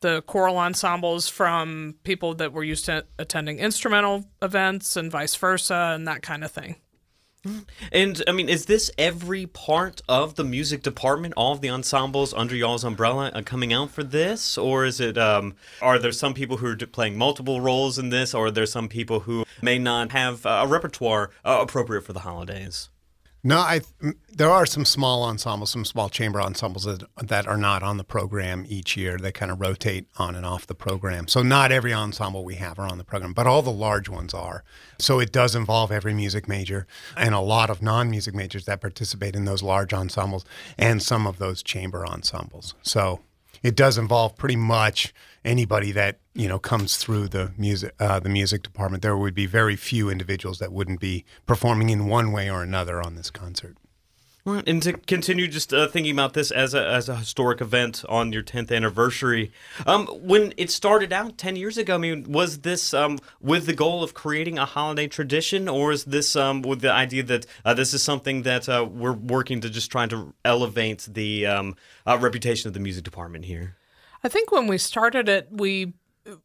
the 0.01 0.21
choral 0.23 0.59
ensembles 0.59 1.29
from 1.29 1.95
people 2.03 2.35
that 2.35 2.53
were 2.53 2.65
used 2.65 2.85
to 2.87 3.07
attending 3.19 3.59
instrumental 3.59 4.25
events 4.43 4.97
and 4.97 5.11
vice 5.11 5.35
versa 5.37 5.93
and 5.95 6.07
that 6.07 6.23
kind 6.23 6.45
of 6.45 6.51
thing. 6.51 6.77
And 7.91 8.23
I 8.29 8.33
mean, 8.33 8.49
is 8.49 8.67
this 8.67 8.91
every 8.97 9.47
part 9.47 10.01
of 10.09 10.37
the 10.37 10.45
music 10.45 10.83
department, 10.83 11.35
all 11.37 11.53
of 11.53 11.61
the 11.61 11.71
ensembles 11.71 12.33
under 12.33 12.55
y'all's 12.55 12.85
umbrella 12.85 13.33
uh, 13.35 13.43
coming 13.43 13.73
out 13.73 13.91
for 13.91 14.05
this? 14.05 14.57
Or 14.57 14.85
is 14.85 15.01
it, 15.01 15.19
um, 15.19 15.55
are 15.81 15.99
there 15.99 16.13
some 16.13 16.35
people 16.35 16.59
who 16.59 16.67
are 16.67 16.77
playing 16.77 17.19
multiple 17.19 17.61
roles 17.61 17.99
in 17.99 18.11
this, 18.11 18.33
or 18.33 18.47
are 18.47 18.51
there 18.51 18.67
some 18.67 18.89
people 18.89 19.21
who 19.21 19.45
may 19.61 19.79
not 19.79 20.13
have 20.13 20.47
uh, 20.47 20.61
a 20.63 20.67
repertoire 20.69 21.31
uh, 21.45 21.59
appropriate 21.61 22.03
for 22.03 22.13
the 22.13 22.21
holidays? 22.21 22.89
No, 23.45 23.59
I 23.59 23.81
there 24.29 24.51
are 24.51 24.65
some 24.67 24.85
small 24.85 25.25
ensembles, 25.25 25.71
some 25.71 25.85
small 25.85 26.09
chamber 26.09 26.41
ensembles 26.41 26.85
that 26.85 27.03
that 27.21 27.49
are 27.49 27.57
not 27.57 27.83
on 27.83 27.97
the 27.97 28.05
program 28.05 28.65
each 28.69 28.97
year. 28.97 29.19
They 29.19 29.33
kind 29.33 29.51
of 29.51 29.61
rotate 29.61 30.07
on 30.17 30.37
and 30.37 30.47
off 30.47 30.67
the 30.67 30.77
program. 30.77 31.27
So 31.27 31.43
not 31.43 31.73
every 31.73 31.93
ensemble 31.93 32.45
we 32.45 32.55
have 32.57 32.79
are 32.79 32.87
on 32.87 32.99
the 32.99 33.05
program, 33.05 33.33
but 33.33 33.49
all 33.49 33.61
the 33.63 33.73
large 33.73 34.09
ones 34.09 34.33
are. 34.33 34.63
So 35.01 35.19
it 35.19 35.33
does 35.33 35.57
involve 35.57 35.91
every 35.91 36.15
music 36.15 36.47
major 36.47 36.87
and 37.17 37.35
a 37.35 37.41
lot 37.41 37.69
of 37.69 37.83
non-music 37.83 38.33
majors 38.33 38.65
that 38.67 38.81
participate 38.81 39.35
in 39.35 39.45
those 39.45 39.63
large 39.63 39.93
ensembles 39.93 40.45
and 40.79 41.03
some 41.03 41.27
of 41.27 41.39
those 41.39 41.65
chamber 41.65 42.07
ensembles. 42.07 42.77
So 42.83 43.23
it 43.63 43.77
does 43.77 43.99
involve 43.99 44.37
pretty 44.37 44.57
much 44.57 45.15
anybody 45.45 45.93
that 45.93 46.19
you 46.35 46.49
know 46.49 46.59
comes 46.59 46.97
through 46.97 47.29
the 47.29 47.53
music 47.57 47.95
uh, 48.01 48.21
the 48.21 48.29
music 48.29 48.63
department. 48.63 49.03
There 49.03 49.17
would 49.17 49.35
be 49.35 49.47
very 49.47 49.77
few 49.77 50.11
individuals 50.11 50.59
that 50.59 50.73
wouldn't 50.73 51.01
be 51.01 51.25
performing 51.47 51.91
in 51.91 52.07
one 52.07 52.33
way 52.33 52.51
or 52.51 52.63
another 52.63 53.03
on 53.03 53.15
this 53.15 53.31
concert. 53.31 53.77
And 54.45 54.83
to 54.83 54.95
continue 54.95 55.47
just 55.47 55.73
uh, 55.73 55.87
thinking 55.87 56.13
about 56.13 56.33
this 56.33 56.51
as 56.51 56.75
a, 56.75 56.85
as 56.85 57.09
a 57.09 57.15
historic 57.15 57.61
event 57.61 58.05
on 58.09 58.33
your 58.33 58.43
10th 58.43 58.75
anniversary, 58.75 59.53
um, 59.87 60.07
when 60.07 60.53
it 60.57 60.69
started 60.69 61.13
out 61.13 61.39
10 61.39 61.55
years 61.55 61.79
ago, 61.79 61.95
I 61.95 61.99
mean, 61.99 62.25
was 62.25 62.59
this 62.59 62.93
um, 62.93 63.21
with 63.41 63.67
the 63.67 63.73
goal 63.73 64.03
of 64.03 64.15
creating 64.15 64.59
a 64.59 64.65
holiday 64.65 65.07
tradition, 65.07 65.69
or 65.69 65.93
is 65.93 66.05
this 66.07 66.35
um, 66.35 66.63
with 66.63 66.81
the 66.81 66.91
idea 66.91 67.23
that 67.23 67.47
uh, 67.65 67.73
this 67.73 67.95
is 67.95 68.03
something 68.03 68.43
that 68.43 68.69
uh, 68.69 68.85
we're 68.91 69.13
working 69.13 69.61
to 69.61 69.71
just 69.71 69.93
trying 69.93 70.09
to 70.09 70.35
elevate 70.45 71.07
the 71.09 71.47
um, 71.47 71.77
uh, 72.05 72.19
reputation 72.21 72.67
of 72.67 72.75
the 72.75 72.81
music 72.81 73.05
department 73.05 73.45
here? 73.45 73.77
I 74.25 74.29
think 74.29 74.51
when 74.51 74.67
we 74.67 74.77
started 74.77 75.29
it, 75.29 75.49
we 75.53 75.93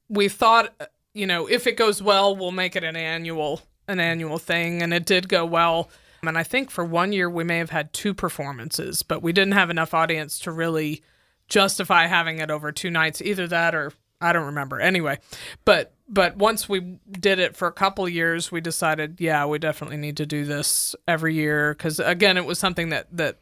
we 0.08 0.30
thought, 0.30 0.72
you 1.16 1.26
know, 1.26 1.48
if 1.48 1.66
it 1.66 1.78
goes 1.78 2.02
well, 2.02 2.36
we'll 2.36 2.52
make 2.52 2.76
it 2.76 2.84
an 2.84 2.96
annual 2.96 3.62
an 3.88 4.00
annual 4.00 4.38
thing, 4.38 4.84
and 4.84 4.94
it 4.94 5.06
did 5.06 5.28
go 5.28 5.46
well 5.46 5.90
and 6.24 6.38
I 6.38 6.44
think 6.44 6.72
for 6.72 6.84
one 6.84 7.12
year 7.12 7.30
we 7.30 7.44
may 7.44 7.58
have 7.58 7.70
had 7.70 7.94
two 7.94 8.14
performances, 8.14 9.04
but 9.04 9.22
we 9.22 9.34
didn't 9.34 9.54
have 9.54 9.70
enough 9.70 9.94
audience 9.94 10.40
to 10.40 10.52
really 10.52 11.04
justify 11.48 12.08
having 12.08 12.40
it 12.40 12.52
over 12.52 12.72
two 12.72 12.90
nights. 12.90 13.22
Either 13.22 13.48
that 13.48 13.76
or 13.76 13.94
I 14.20 14.34
don't 14.34 14.46
remember. 14.46 14.80
Anyway, 14.80 15.20
but 15.66 15.94
but 16.10 16.38
once 16.38 16.68
we 16.68 17.00
did 17.12 17.40
it 17.40 17.56
for 17.56 17.68
a 17.68 17.74
couple 17.74 18.08
years, 18.08 18.52
we 18.52 18.62
decided, 18.62 19.20
yeah, 19.20 19.46
we 19.46 19.60
definitely 19.60 19.98
need 19.98 20.18
to 20.18 20.26
do 20.26 20.46
this 20.46 20.96
every 21.08 21.36
year 21.36 21.74
because 21.74 22.00
again, 22.00 22.38
it 22.38 22.46
was 22.46 22.60
something 22.60 22.90
that 22.90 23.08
that 23.12 23.40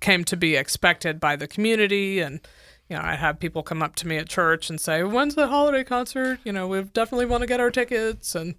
came 0.00 0.24
to 0.24 0.36
be 0.36 0.56
expected 0.56 1.18
by 1.18 1.34
the 1.36 1.48
community 1.48 2.20
and 2.20 2.40
you 2.88 2.96
know, 2.96 3.02
I 3.02 3.16
have 3.16 3.40
people 3.40 3.62
come 3.64 3.82
up 3.82 3.96
to 3.96 4.06
me 4.06 4.16
at 4.16 4.28
church 4.28 4.70
and 4.70 4.80
say, 4.80 5.02
"When's 5.02 5.34
the 5.34 5.48
holiday 5.48 5.82
concert?" 5.82 6.38
You 6.44 6.52
know, 6.52 6.68
we 6.68 6.82
definitely 6.82 7.26
want 7.26 7.40
to 7.40 7.46
get 7.48 7.58
our 7.58 7.70
tickets, 7.70 8.36
and 8.36 8.54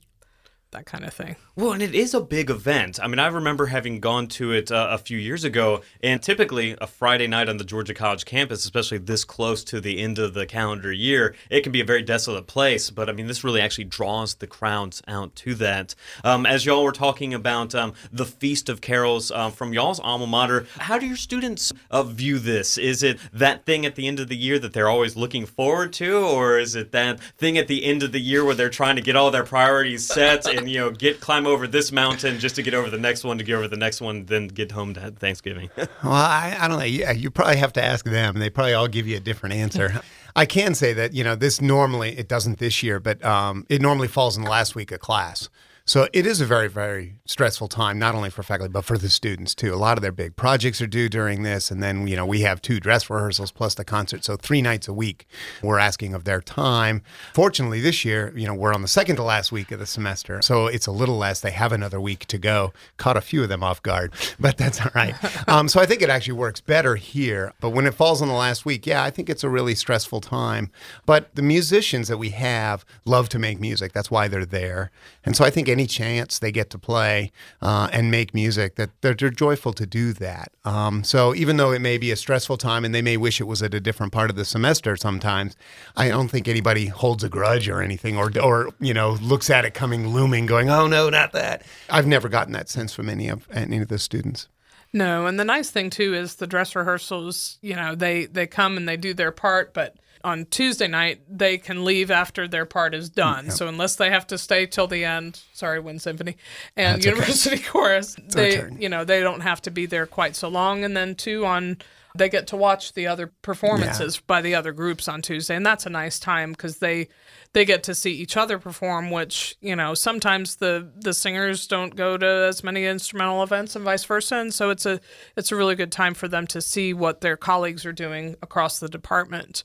that 0.72 0.86
kind 0.86 1.06
of 1.06 1.14
thing. 1.14 1.36
Well, 1.56 1.72
and 1.72 1.82
it 1.82 1.96
is 1.96 2.14
a 2.14 2.22
big 2.22 2.50
event. 2.50 3.00
I 3.02 3.08
mean, 3.08 3.20
I 3.20 3.28
remember 3.28 3.68
having 3.68 4.00
gone 4.00 4.28
to 4.28 4.52
it 4.52 4.72
uh, 4.72 4.90
a 4.92 4.98
few 4.98 5.18
years 5.18 5.44
ago, 5.44 5.82
and 6.04 6.22
typically 6.22 6.76
a 6.80 6.88
Friday 6.88 7.26
night 7.26 7.50
on 7.50 7.58
the 7.58 7.64
Georgia 7.64 7.94
College 7.94 8.26
campus, 8.26 8.64
especially 8.64 8.98
this 8.98 9.24
close 9.24 9.64
to 9.66 9.80
the 9.80 10.00
end 10.00 10.20
of 10.20 10.34
the 10.34 10.46
calendar 10.46 10.92
year, 10.92 11.36
it 11.50 11.62
can 11.62 11.72
be 11.72 11.82
a 11.82 11.86
very 11.86 12.04
desolate 12.04 12.48
place. 12.48 12.90
But 12.90 13.10
I 13.10 13.14
mean, 13.14 13.28
this 13.28 13.44
really 13.44 13.62
actually 13.62 13.86
draws 13.86 14.36
the 14.36 14.48
crowds 14.48 15.02
out 15.08 15.36
to 15.38 15.56
that. 15.56 15.96
Um, 16.24 16.46
as 16.46 16.66
y'all 16.66 16.84
were 16.84 16.92
talking 16.92 17.34
about 17.34 17.74
um, 17.74 17.94
the 18.12 18.26
Feast 18.26 18.70
of 18.70 18.82
Carols 18.82 19.32
uh, 19.32 19.50
from 19.50 19.74
y'all's 19.74 20.00
alma 20.00 20.28
mater, 20.28 20.68
how 20.78 21.00
do 21.00 21.08
your 21.08 21.18
students 21.18 21.74
uh, 21.90 22.04
view 22.04 22.40
this? 22.40 22.78
Is 22.78 23.04
it 23.04 23.20
that 23.34 23.66
thing 23.66 23.86
at 23.86 23.96
the 23.96 24.08
end 24.08 24.20
of 24.20 24.28
the 24.28 24.38
year 24.38 24.60
that 24.60 24.74
they're 24.74 24.90
always 24.90 25.16
looking 25.16 25.46
forward 25.46 25.94
to, 25.94 26.18
or 26.18 26.60
is 26.60 26.76
it 26.76 26.92
that 26.92 27.20
thing 27.38 27.58
at 27.58 27.68
the 27.68 27.86
end 27.86 28.04
of 28.04 28.12
the 28.12 28.22
year 28.22 28.44
where 28.44 28.56
they're 28.56 28.70
trying 28.70 28.98
to 28.98 29.02
get 29.02 29.16
all 29.16 29.32
their 29.32 29.46
priorities 29.46 30.06
set? 30.06 30.46
and 30.58 30.70
you 30.70 30.80
know 30.80 30.92
get 30.92 31.20
climb 31.20 31.46
over 31.48 31.68
this 31.68 31.92
mountain 31.92 32.40
just 32.40 32.56
to 32.56 32.64
get 32.64 32.74
over 32.74 32.90
the 32.90 32.98
next 32.98 33.24
one 33.24 33.38
to 33.38 33.44
get 33.44 33.56
over 33.56 33.68
the 33.68 33.78
next 33.78 34.02
one, 34.02 34.26
then 34.26 34.48
get 34.48 34.72
home 34.72 34.94
to 34.96 35.12
Thanksgiving. 35.12 35.70
well, 35.78 35.90
I, 36.04 36.58
I 36.60 36.68
don't 36.68 36.80
know. 36.80 36.86
You, 36.86 37.08
you 37.12 37.32
probably 37.32 37.58
have 37.58 37.74
to 37.74 37.84
ask 37.84 38.06
them. 38.06 38.40
They 38.40 38.50
probably 38.50 38.74
all 38.74 38.88
give 38.88 39.08
you 39.08 39.18
a 39.18 39.22
different 39.22 39.56
answer. 39.56 40.02
I 40.36 40.46
can 40.46 40.76
say 40.76 40.94
that 40.94 41.14
you 41.14 41.24
know 41.24 41.36
this 41.36 41.62
normally 41.62 42.18
it 42.18 42.28
doesn't 42.28 42.60
this 42.60 42.84
year, 42.84 43.00
but 43.00 43.24
um, 43.24 43.66
it 43.70 43.82
normally 43.82 44.08
falls 44.08 44.38
in 44.38 44.44
the 44.44 44.50
last 44.50 44.76
week 44.76 44.92
of 44.92 45.00
class. 45.00 45.50
So 45.88 46.10
it 46.12 46.26
is 46.26 46.42
a 46.42 46.46
very, 46.46 46.68
very 46.68 47.16
stressful 47.24 47.70
time, 47.70 47.98
not 47.98 48.14
only 48.14 48.30
for 48.30 48.44
faculty, 48.44 48.70
but 48.70 48.84
for 48.84 48.98
the 48.98 49.08
students 49.08 49.56
too. 49.56 49.74
A 49.74 49.78
lot 49.78 49.98
of 49.98 50.02
their 50.02 50.12
big 50.12 50.36
projects 50.36 50.82
are 50.82 50.88
due 50.88 51.08
during 51.08 51.44
this. 51.44 51.72
And 51.72 51.82
then, 51.82 52.08
you 52.08 52.18
know, 52.18 52.26
we 52.26 52.42
have 52.42 52.62
two 52.62 52.82
dress 52.82 53.10
rehearsals 53.10 53.52
plus 53.52 53.74
the 53.74 53.86
concert. 53.86 54.26
So 54.26 54.36
three 54.36 54.62
nights 54.62 54.90
a 54.90 54.94
week 54.94 55.26
we're 55.64 55.80
asking 55.80 56.14
of 56.14 56.26
their 56.26 56.42
time. 56.42 57.04
Fortunately, 57.34 57.80
this 57.80 58.04
year, 58.04 58.34
you 58.36 58.46
know, 58.46 58.54
we're 58.54 58.74
on 58.74 58.82
the 58.82 58.90
second 58.90 59.16
to 59.16 59.24
last 59.24 59.54
week 59.54 59.72
of 59.72 59.80
the 59.80 59.86
semester. 59.86 60.42
So 60.42 60.68
it's 60.68 60.88
a 60.88 60.92
little 60.92 61.18
less. 61.18 61.40
They 61.40 61.52
have 61.52 61.72
another 61.72 62.02
week 62.02 62.26
to 62.26 62.38
go. 62.38 62.74
Caught 62.98 63.16
a 63.16 63.22
few 63.22 63.42
of 63.44 63.48
them 63.48 63.64
off 63.64 63.82
guard, 63.82 64.12
but 64.42 64.58
that's 64.58 64.82
all 64.82 64.92
right. 64.94 65.16
Um, 65.48 65.70
so 65.70 65.80
I 65.80 65.86
think 65.86 66.02
it 66.02 66.10
actually 66.10 66.34
works 66.34 66.60
better 66.60 66.96
here. 66.96 67.54
But 67.62 67.70
when 67.70 67.86
it 67.86 67.94
falls 67.94 68.22
on 68.22 68.28
the 68.28 68.34
last 68.34 68.66
week, 68.66 68.86
yeah, 68.86 69.04
I 69.04 69.10
think 69.10 69.30
it's 69.30 69.44
a 69.44 69.50
really 69.50 69.76
stressful 69.76 70.20
time. 70.20 70.72
But 71.06 71.34
the 71.36 71.42
musicians 71.42 72.10
that 72.10 72.18
we 72.18 72.32
have 72.32 72.84
love 73.06 73.30
to 73.30 73.40
make 73.40 73.60
music. 73.60 73.94
That's 73.94 74.12
why 74.12 74.28
they're 74.28 74.46
there. 74.46 74.92
And 75.24 75.38
so 75.38 75.46
I 75.46 75.50
think 75.50 75.70
any 75.78 75.88
chance 75.88 76.40
they 76.40 76.52
get 76.52 76.70
to 76.72 76.80
play 76.80 77.32
uh, 77.62 77.88
and 77.94 78.10
make 78.10 78.34
music, 78.34 78.76
that 78.76 78.90
they're, 79.02 79.14
they're 79.14 79.30
joyful 79.30 79.74
to 79.74 79.86
do 79.86 80.12
that. 80.14 80.52
Um, 80.66 81.04
so 81.04 81.36
even 81.36 81.58
though 81.58 81.72
it 81.72 81.82
may 81.82 81.98
be 81.98 82.12
a 82.12 82.16
stressful 82.16 82.58
time 82.58 82.84
and 82.84 82.94
they 82.96 83.02
may 83.02 83.18
wish 83.18 83.40
it 83.40 83.46
was 83.46 83.62
at 83.62 83.74
a 83.74 83.80
different 83.80 84.12
part 84.12 84.30
of 84.30 84.36
the 84.36 84.46
semester 84.46 84.98
sometimes, 84.98 85.56
I 85.96 86.10
don't 86.10 86.30
think 86.30 86.48
anybody 86.48 86.88
holds 86.88 87.24
a 87.24 87.30
grudge 87.30 87.70
or 87.70 87.82
anything 87.82 88.18
or, 88.18 88.32
or 88.42 88.70
you 88.80 88.94
know, 88.94 89.12
looks 89.22 89.50
at 89.50 89.66
it 89.66 89.74
coming 89.74 90.08
looming 90.08 90.48
going, 90.48 90.70
oh, 90.70 90.88
no, 90.88 91.10
not 91.10 91.32
that. 91.34 91.64
I've 91.90 92.08
never 92.08 92.28
gotten 92.28 92.54
that 92.54 92.70
sense 92.70 92.94
from 92.94 93.10
any 93.10 93.30
of, 93.30 93.48
any 93.52 93.78
of 93.78 93.88
the 93.88 94.00
students. 94.00 94.48
No, 94.94 95.26
and 95.28 95.40
the 95.40 95.46
nice 95.46 95.70
thing 95.70 95.90
too 95.90 96.14
is 96.14 96.36
the 96.36 96.48
dress 96.48 96.76
rehearsals, 96.76 97.60
you 97.62 97.76
know, 97.76 97.94
they 97.94 98.26
they 98.26 98.48
come 98.48 98.78
and 98.78 98.88
they 98.88 98.98
do 98.98 99.14
their 99.14 99.34
part, 99.34 99.74
but 99.74 99.98
on 100.28 100.46
Tuesday 100.46 100.88
night 100.88 101.22
they 101.30 101.58
can 101.58 101.86
leave 101.86 102.12
after 102.12 102.50
their 102.50 102.66
part 102.66 102.94
is 102.94 103.10
done. 103.10 103.46
Yep. 103.46 103.54
So 103.54 103.68
unless 103.70 103.96
they 103.96 104.10
have 104.10 104.28
to 104.28 104.38
stay 104.38 104.66
till 104.66 104.86
the 104.86 105.06
end, 105.06 105.42
sorry, 105.54 105.80
Wind 105.80 106.02
Symphony 106.02 106.36
and 106.76 106.98
That's 106.98 107.06
University 107.06 107.56
okay. 107.56 107.64
Chorus, 107.72 108.18
it's 108.18 108.36
they 108.36 108.70
you 108.78 108.90
know, 108.90 109.06
they 109.06 109.22
don't 109.22 109.40
have 109.40 109.62
to 109.62 109.72
be 109.72 109.86
there 109.86 110.06
quite 110.06 110.36
so 110.36 110.50
long 110.50 110.84
and 110.84 110.98
then 110.98 111.16
two 111.16 111.46
on 111.46 111.78
they 112.14 112.30
get 112.30 112.48
to 112.48 112.58
watch 112.58 112.94
the 112.94 113.08
other 113.08 113.28
performances 113.42 114.16
yeah. 114.16 114.22
by 114.28 114.42
the 114.42 114.56
other 114.56 114.74
groups 114.74 115.08
on 115.08 115.22
Tuesday 115.22 115.56
and 115.56 115.66
that's 115.66 115.86
a 115.86 115.90
nice 115.90 116.20
time 116.20 116.56
cuz 116.56 116.80
they 116.80 117.08
they 117.54 117.64
get 117.64 117.84
to 117.84 117.94
see 117.94 118.12
each 118.12 118.36
other 118.36 118.58
perform 118.58 119.12
which 119.12 119.56
you 119.62 119.76
know 119.76 119.94
sometimes 119.94 120.56
the 120.56 120.92
the 120.96 121.14
singers 121.14 121.68
don't 121.68 121.96
go 121.96 122.18
to 122.18 122.26
as 122.26 122.64
many 122.64 122.86
instrumental 122.86 123.44
events 123.44 123.76
and 123.76 123.86
vice 123.86 124.04
versa 124.04 124.38
and 124.38 124.54
so 124.54 124.72
it's 124.72 124.86
a 124.86 125.00
it's 125.36 125.52
a 125.52 125.56
really 125.56 125.76
good 125.76 125.92
time 125.92 126.16
for 126.16 126.28
them 126.28 126.48
to 126.48 126.60
see 126.60 126.92
what 126.92 127.22
their 127.22 127.38
colleagues 127.38 127.86
are 127.86 127.94
doing 127.94 128.36
across 128.42 128.80
the 128.80 128.90
department 128.90 129.64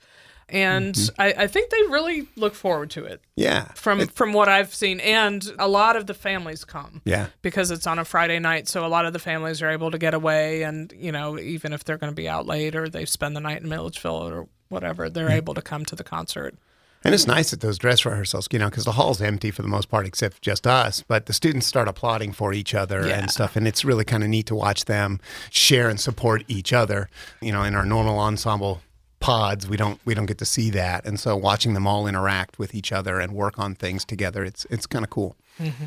and 0.49 0.95
mm-hmm. 0.95 1.21
I, 1.21 1.45
I, 1.45 1.47
think 1.47 1.71
they 1.71 1.83
really 1.89 2.29
look 2.37 2.55
forward 2.55 2.91
to 2.91 3.05
it. 3.05 3.23
Yeah, 3.37 3.65
from 3.75 4.01
it, 4.01 4.11
from 4.13 4.33
what 4.33 4.49
I've 4.49 4.75
seen, 4.75 5.01
and 5.01 5.47
a 5.59 5.69
lot 5.69 5.97
of 5.97 6.07
the 6.07 6.15
families 6.15 6.65
come. 6.65 7.01
Yeah, 7.05 7.27
because 7.43 7.71
it's 7.71 7.87
on 7.87 7.99
a 7.99 8.05
Friday 8.05 8.39
night, 8.39 8.69
so 8.69 8.85
a 8.85 8.89
lot 8.89 9.07
of 9.07 9.13
the 9.13 9.19
families 9.19 9.63
are 9.63 9.71
able 9.71 9.91
to 9.91 9.99
get 9.99 10.15
away, 10.15 10.63
and 10.63 10.93
you 10.97 11.13
know, 11.13 11.39
even 11.39 11.73
if 11.73 11.85
they're 11.85 11.99
going 11.99 12.13
to 12.13 12.17
be 12.17 12.29
out 12.29 12.47
late 12.47 12.77
or 12.77 12.89
they 12.89 13.05
spend 13.05 13.37
the 13.37 13.41
night 13.41 13.63
in 13.63 13.69
Milledgeville 13.69 14.29
or 14.29 14.49
whatever, 14.69 15.09
they're 15.09 15.27
mm-hmm. 15.27 15.37
able 15.37 15.55
to 15.55 15.63
come 15.63 15.85
to 15.87 15.97
the 15.97 16.05
concert. 16.05 16.57
And 17.05 17.15
it's 17.15 17.27
nice 17.27 17.53
at 17.53 17.61
those 17.61 17.79
dress 17.79 18.05
rehearsals, 18.05 18.47
you 18.53 18.59
know, 18.59 18.71
because 18.71 18.85
the 18.85 18.93
hall's 18.93 19.21
empty 19.21 19.51
for 19.51 19.63
the 19.63 19.69
most 19.69 19.89
part, 19.89 20.07
except 20.07 20.41
just 20.41 20.67
us. 20.67 21.03
But 21.07 21.27
the 21.27 21.33
students 21.33 21.67
start 21.67 21.89
applauding 21.89 22.33
for 22.33 22.53
each 22.53 22.75
other 22.75 23.07
yeah. 23.07 23.19
and 23.19 23.31
stuff, 23.31 23.57
and 23.57 23.67
it's 23.67 23.85
really 23.85 24.05
kind 24.05 24.23
of 24.23 24.29
neat 24.29 24.47
to 24.47 24.55
watch 24.55 24.85
them 24.85 25.21
share 25.51 25.89
and 25.89 25.99
support 25.99 26.45
each 26.47 26.73
other. 26.73 27.09
You 27.41 27.53
know, 27.53 27.65
in 27.65 27.75
our 27.75 27.85
normal 27.85 28.19
ensemble 28.19 28.83
pods, 29.23 29.69
we 29.69 29.77
don't 29.77 30.01
we 30.05 30.15
don't 30.15 30.27
get 30.27 30.39
to 30.39 30.45
see 30.45 30.71
that, 30.71 31.07
and 31.07 31.19
so 31.19 31.37
watching 31.37 31.75
them 31.75 31.87
all 31.87 32.07
interact 32.07 32.59
with 32.59 32.75
each 32.75 32.93
other 32.93 33.21
and 33.21 33.33
work 33.33 33.59
on 33.59 33.75
things 33.75 34.05
together, 34.05 34.45
it's 34.45 34.67
it's 34.71 34.87
kind 34.87 35.05
of 35.05 35.11
cool. 35.11 35.37
Mm-hmm. 35.59 35.87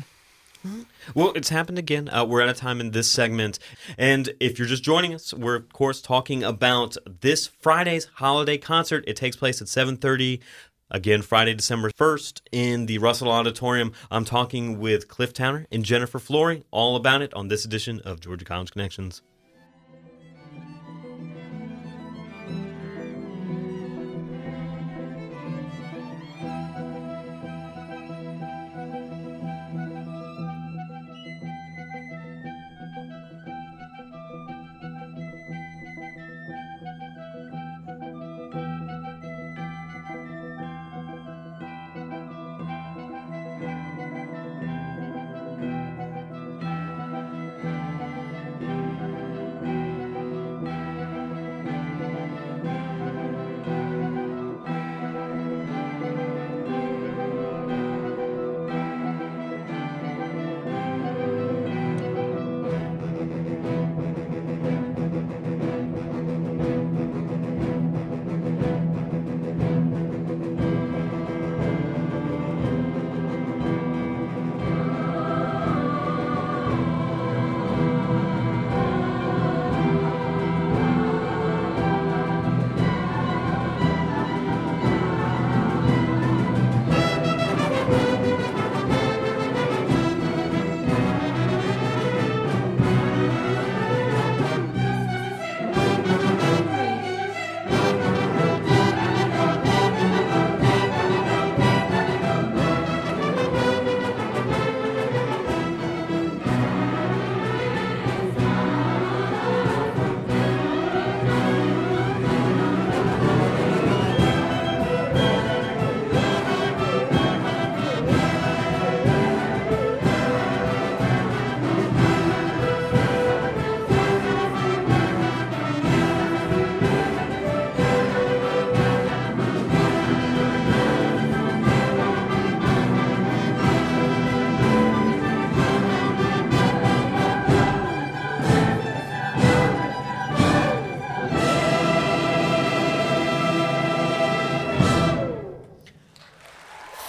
Well, 1.14 1.32
it's 1.36 1.50
happened 1.50 1.78
again. 1.78 2.08
Uh, 2.08 2.24
we're 2.24 2.40
at 2.40 2.48
a 2.48 2.54
time 2.54 2.80
in 2.80 2.90
this 2.90 3.08
segment. 3.08 3.60
And 3.96 4.34
if 4.40 4.58
you're 4.58 4.66
just 4.66 4.82
joining 4.82 5.14
us, 5.14 5.32
we're 5.32 5.54
of 5.54 5.72
course 5.72 6.02
talking 6.02 6.42
about 6.42 6.96
this 7.20 7.46
Friday's 7.46 8.06
holiday 8.14 8.58
concert. 8.58 9.04
It 9.06 9.14
takes 9.14 9.36
place 9.36 9.62
at 9.62 9.68
7:30 9.68 10.40
Again, 10.88 11.22
Friday, 11.22 11.52
December 11.52 11.90
1st 11.90 12.42
in 12.52 12.86
the 12.86 12.98
Russell 12.98 13.28
Auditorium. 13.28 13.92
I'm 14.08 14.24
talking 14.24 14.78
with 14.78 15.08
Cliff 15.08 15.32
Towner 15.32 15.66
and 15.72 15.84
Jennifer 15.84 16.20
Flory 16.20 16.62
all 16.70 16.94
about 16.94 17.22
it 17.22 17.34
on 17.34 17.48
this 17.48 17.64
edition 17.64 18.00
of 18.04 18.20
Georgia 18.20 18.44
College 18.44 18.70
Connections. 18.70 19.20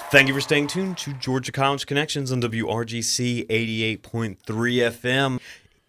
Thank 0.10 0.30
you 0.30 0.34
for 0.34 0.40
staying 0.40 0.68
tuned 0.68 0.98
to 1.00 1.12
Georgia 1.12 1.52
College 1.52 1.86
Connections 1.86 2.32
on 2.32 2.42
WRGC 2.42 3.46
88.3 3.48 4.38
FM. 4.38 5.42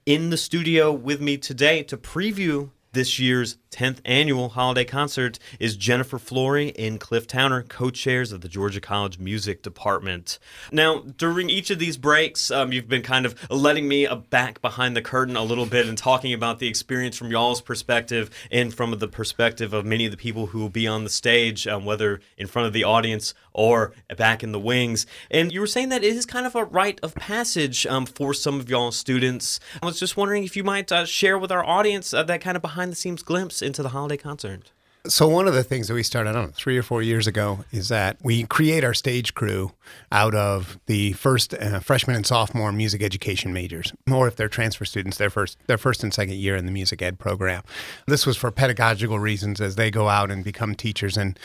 In 0.07 0.31
the 0.31 0.37
studio 0.37 0.91
with 0.91 1.21
me 1.21 1.37
today 1.37 1.85
to 1.85 1.97
preview 1.97 2.71
this 2.91 3.21
year's 3.21 3.59
10th 3.71 3.99
annual 4.05 4.51
holiday 4.51 4.85
concert 4.85 5.39
is 5.61 5.77
Jennifer 5.77 6.19
Flory 6.19 6.77
and 6.79 6.99
Cliff 6.99 7.27
Towner, 7.27 7.63
co 7.63 7.91
chairs 7.91 8.33
of 8.33 8.41
the 8.41 8.49
Georgia 8.49 8.81
College 8.81 9.19
Music 9.19 9.63
Department. 9.63 10.39
Now, 10.73 11.01
during 11.01 11.51
each 11.51 11.71
of 11.71 11.79
these 11.79 11.97
breaks, 11.97 12.51
um, 12.51 12.73
you've 12.73 12.89
been 12.89 13.03
kind 13.03 13.27
of 13.27 13.35
letting 13.51 13.89
me 13.89 14.07
uh, 14.07 14.17
back 14.17 14.61
behind 14.61 14.97
the 14.97 15.03
curtain 15.03 15.37
a 15.37 15.43
little 15.43 15.67
bit 15.67 15.87
and 15.87 15.97
talking 15.97 16.33
about 16.33 16.59
the 16.59 16.69
experience 16.69 17.17
from 17.17 17.31
y'all's 17.31 17.61
perspective 17.61 18.31
and 18.51 18.75
from 18.75 18.99
the 18.99 19.09
perspective 19.09 19.73
of 19.73 19.85
many 19.85 20.07
of 20.07 20.11
the 20.11 20.17
people 20.17 20.47
who 20.47 20.59
will 20.59 20.69
be 20.69 20.87
on 20.87 21.05
the 21.05 21.11
stage, 21.11 21.67
um, 21.67 21.85
whether 21.85 22.21
in 22.37 22.47
front 22.47 22.67
of 22.67 22.73
the 22.73 22.85
audience 22.85 23.35
or 23.53 23.93
back 24.17 24.43
in 24.43 24.53
the 24.53 24.59
wings. 24.59 25.07
And 25.31 25.53
you 25.53 25.61
were 25.61 25.67
saying 25.67 25.89
that 25.91 26.05
it 26.05 26.17
is 26.17 26.27
kind 26.27 26.47
of 26.47 26.55
a 26.55 26.65
rite 26.65 27.01
of 27.03 27.15
passage 27.15 27.87
um, 27.87 28.07
for 28.07 28.33
some 28.33 28.61
of 28.61 28.71
y'all 28.71 28.93
students. 28.93 29.61
I 29.83 29.87
was 29.87 29.99
just 29.99 30.17
wondering 30.17 30.45
if 30.45 30.57
you 30.57 30.65
might 30.65 30.91
uh, 30.91 31.05
share 31.05 31.39
with 31.39 31.53
our 31.53 31.65
audience 31.65 32.15
uh, 32.15 32.23
that 32.25 32.41
kind 32.41 32.57
of 32.57 32.63
behind 32.63 32.93
the 32.93 32.97
scenes 32.97 33.23
glimpse 33.23 33.58
into 33.63 33.83
the 33.83 33.91
holiday 33.91 34.17
concert. 34.17 34.73
So 35.07 35.29
one 35.29 35.47
of 35.49 35.55
the 35.55 35.63
things 35.63 35.89
that 35.89 35.95
we 35.95 36.03
started, 36.03 36.31
I 36.31 36.33
don't 36.35 36.47
know, 36.47 36.53
three 36.53 36.77
or 36.77 36.83
four 36.83 37.03
years 37.03 37.27
ago, 37.27 37.65
is 37.73 37.89
that 37.89 38.19
we 38.23 38.45
create 38.45 38.85
our 38.85 38.93
stage 38.93 39.33
crew 39.33 39.73
out 40.11 40.35
of 40.35 40.79
the 40.87 41.13
first 41.13 41.55
uh, 41.55 41.81
freshman 41.81 42.17
and 42.17 42.27
sophomore 42.27 42.73
music 42.73 43.03
education 43.03 43.53
majors, 43.53 43.93
or 44.13 44.27
if 44.27 44.37
they're 44.37 44.49
transfer 44.49 44.85
students, 44.85 45.17
their 45.17 45.31
first 45.31 45.57
their 45.67 45.79
first 45.79 46.03
and 46.03 46.13
second 46.13 46.35
year 46.35 46.57
in 46.57 46.67
the 46.67 46.73
music 46.73 47.01
ed 47.01 47.19
program. 47.19 47.63
This 48.07 48.27
was 48.27 48.37
for 48.37 48.51
pedagogical 48.51 49.19
reasons 49.19 49.61
as 49.61 49.77
they 49.77 49.91
go 49.91 50.09
out 50.09 50.31
and 50.31 50.45
become 50.45 50.75
teachers 50.75 51.17
and 51.17 51.39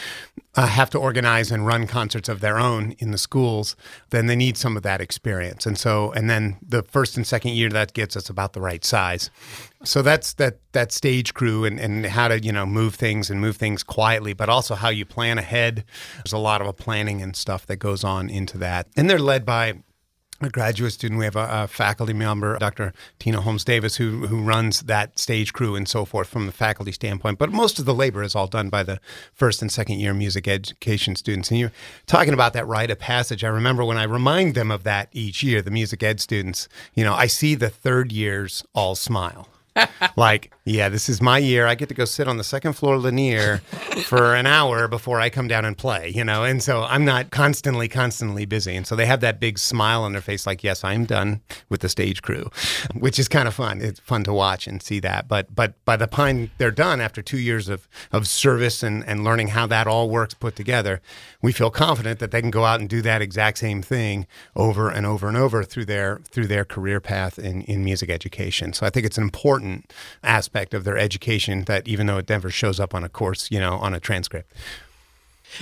uh, 0.56 0.68
have 0.68 0.89
to 0.92 1.00
organize 1.00 1.52
and 1.52 1.66
run 1.66 1.88
concerts 1.88 2.30
of 2.30 2.39
their 2.39 2.60
own 2.60 2.92
in 3.00 3.12
the 3.12 3.18
schools. 3.18 3.76
Then 4.12 4.28
they 4.28 4.36
need 4.36 4.58
some 4.58 4.78
of 4.78 4.84
that 4.84 5.02
experience, 5.02 5.66
and 5.66 5.78
so 5.78 6.12
and 6.12 6.30
then 6.30 6.58
the 6.62 6.84
first 6.84 7.18
and 7.18 7.26
second 7.26 7.54
year 7.54 7.70
that 7.70 7.94
gets 7.94 8.16
us 8.16 8.30
about 8.30 8.54
the 8.54 8.62
right 8.62 8.84
size. 8.86 9.30
So 9.84 10.02
that's 10.02 10.34
that 10.34 10.60
that 10.74 10.92
stage 10.92 11.34
crew 11.34 11.66
and, 11.66 11.80
and 11.80 12.06
how 12.06 12.28
to 12.28 12.39
you 12.39 12.52
know 12.52 12.66
move 12.66 12.96
things 12.96 13.30
and 13.30 13.42
move 13.42 13.58
things 13.58 13.84
quietly, 13.84 14.34
but 14.34 14.50
also 14.50 14.76
how 14.76 14.89
you 14.89 15.06
plan 15.06 15.38
ahead. 15.38 15.86
There's 16.18 16.34
a 16.34 16.38
lot 16.38 16.62
of 16.62 16.78
planning 16.78 17.22
and 17.22 17.36
stuff 17.36 17.66
that 17.68 17.78
goes 17.78 18.04
on 18.04 18.30
into 18.30 18.58
that, 18.60 18.88
and 18.96 19.10
they're 19.10 19.20
led 19.20 19.46
by 19.46 19.82
a 20.43 20.49
graduate 20.49 20.93
student. 20.93 21.19
We 21.19 21.25
have 21.25 21.36
a, 21.36 21.63
a, 21.63 21.67
faculty 21.67 22.13
member, 22.13 22.58
Dr. 22.58 22.93
Tina 23.19 23.41
Holmes 23.41 23.63
Davis, 23.63 23.97
who 23.97 24.27
who 24.27 24.41
runs 24.41 24.82
that 24.82 25.17
stage 25.17 25.53
crew 25.53 25.75
and 25.75 25.88
so 25.88 26.06
forth 26.06 26.27
from 26.27 26.45
the 26.45 26.51
faculty 26.51 26.91
standpoint. 26.91 27.39
But 27.39 27.51
most 27.51 27.79
of 27.79 27.86
the 27.86 27.93
labor 27.93 28.23
is 28.23 28.36
all 28.36 28.47
done 28.47 28.69
by 28.69 28.84
the 28.84 28.99
first 29.34 29.62
and 29.62 29.71
second 29.71 29.99
year 29.99 30.13
music 30.13 30.47
education 30.47 31.15
students. 31.15 31.49
And 31.49 31.60
you're 31.60 31.71
talking 32.06 32.34
about 32.34 32.53
that 32.53 32.67
rite 32.67 32.91
of 32.91 32.99
passage. 32.99 33.43
I 33.43 33.49
remember 33.49 33.84
when 33.84 33.97
I 33.97 34.03
remind 34.03 34.56
them 34.56 34.71
of 34.71 34.84
that 34.84 35.10
each 35.12 35.43
year, 35.43 35.62
the 35.62 35.71
music 35.71 36.03
ed 36.03 36.19
students. 36.19 36.67
You 36.93 37.03
know, 37.03 37.13
I 37.13 37.27
see 37.27 37.56
the 37.56 37.69
third 37.69 38.12
years 38.12 38.63
all 38.73 38.95
smile 38.95 39.47
like, 40.15 40.51
yeah, 40.65 40.88
this 40.88 41.10
is 41.10 41.21
my 41.21 41.39
year. 41.39 41.67
I 41.67 41.76
get 41.76 41.89
to 41.89 41.95
go 41.95 42.06
sit 42.06 42.26
on 42.26 42.38
the 42.38 42.43
second 42.43 42.73
floor 42.73 42.97
Lanier 42.97 43.58
for 44.06 44.34
an 44.34 44.47
hour 44.47 44.88
before 44.88 45.19
I 45.19 45.30
come 45.30 45.49
down 45.49 45.65
and 45.65 45.78
play, 45.78 46.10
you 46.15 46.23
know? 46.23 46.45
And 46.45 46.63
so 46.63 46.84
I'm 46.84 47.04
not 47.04 47.32
constantly, 47.32 47.89
constantly 47.89 48.45
busy. 48.45 48.73
And 48.78 48.88
so 48.88 48.95
they 48.95 49.06
have 49.06 49.19
that 49.19 49.41
big 49.41 49.60
smile 49.60 50.04
on 50.04 50.13
their 50.13 50.21
face, 50.21 50.47
like, 50.47 50.63
yes, 50.63 50.86
I'm 50.86 51.04
done 51.04 51.41
with 51.67 51.82
the 51.82 51.89
stage 51.89 52.21
crew, 52.21 52.49
which 52.93 53.19
is 53.19 53.28
kind 53.28 53.45
of 53.45 53.54
fun. 53.54 53.82
It's 53.82 53.99
fun 53.99 54.23
to 54.23 54.32
watch 54.32 54.65
and 54.65 54.82
see 54.82 55.02
that. 55.02 55.28
But 55.28 55.54
but 55.54 55.73
by 55.84 55.97
the 55.97 56.08
time 56.08 56.52
they're 56.58 56.71
done 56.71 57.02
after 57.02 57.21
two 57.21 57.39
years 57.39 57.67
of, 57.67 57.89
of 58.13 58.26
service 58.26 58.84
and, 58.84 59.06
and 59.06 59.26
learning 59.26 59.49
how 59.49 59.67
that 59.67 59.86
all 59.86 60.10
works 60.10 60.34
put 60.34 60.56
together, 60.56 61.02
we 61.41 61.52
feel 61.52 61.71
confident 61.71 62.19
that 62.19 62.32
they 62.32 62.39
can 62.39 62.52
go 62.52 62.63
out 62.63 62.80
and 62.80 62.88
do 62.88 63.02
that 63.02 63.21
exact 63.21 63.58
same 63.58 63.82
thing 63.82 64.28
over 64.56 64.89
and 64.89 65.06
over 65.06 65.28
and 65.28 65.36
over 65.36 65.65
through 65.65 65.86
their 65.86 66.21
through 66.32 66.47
their 66.47 66.63
career 66.63 67.02
path 67.02 67.38
in, 67.38 67.63
in 67.63 67.84
music 67.84 68.10
education. 68.10 68.71
So 68.71 68.86
I 68.86 68.89
think 68.89 69.06
it's 69.06 69.17
an 69.17 69.23
important 69.26 69.91
aspect 70.23 70.53
of 70.74 70.84
their 70.84 70.98
education 70.98 71.63
that 71.66 71.88
even 71.88 72.08
though 72.08 72.18
it 72.18 72.30
never 72.30 72.50
shows 72.50 72.80
up 72.80 72.94
on 72.94 73.04
a 73.04 73.10
course, 73.10 73.50
you 73.52 73.60
know, 73.60 73.74
on 73.74 73.94
a 73.94 74.00
transcript. 74.00 74.52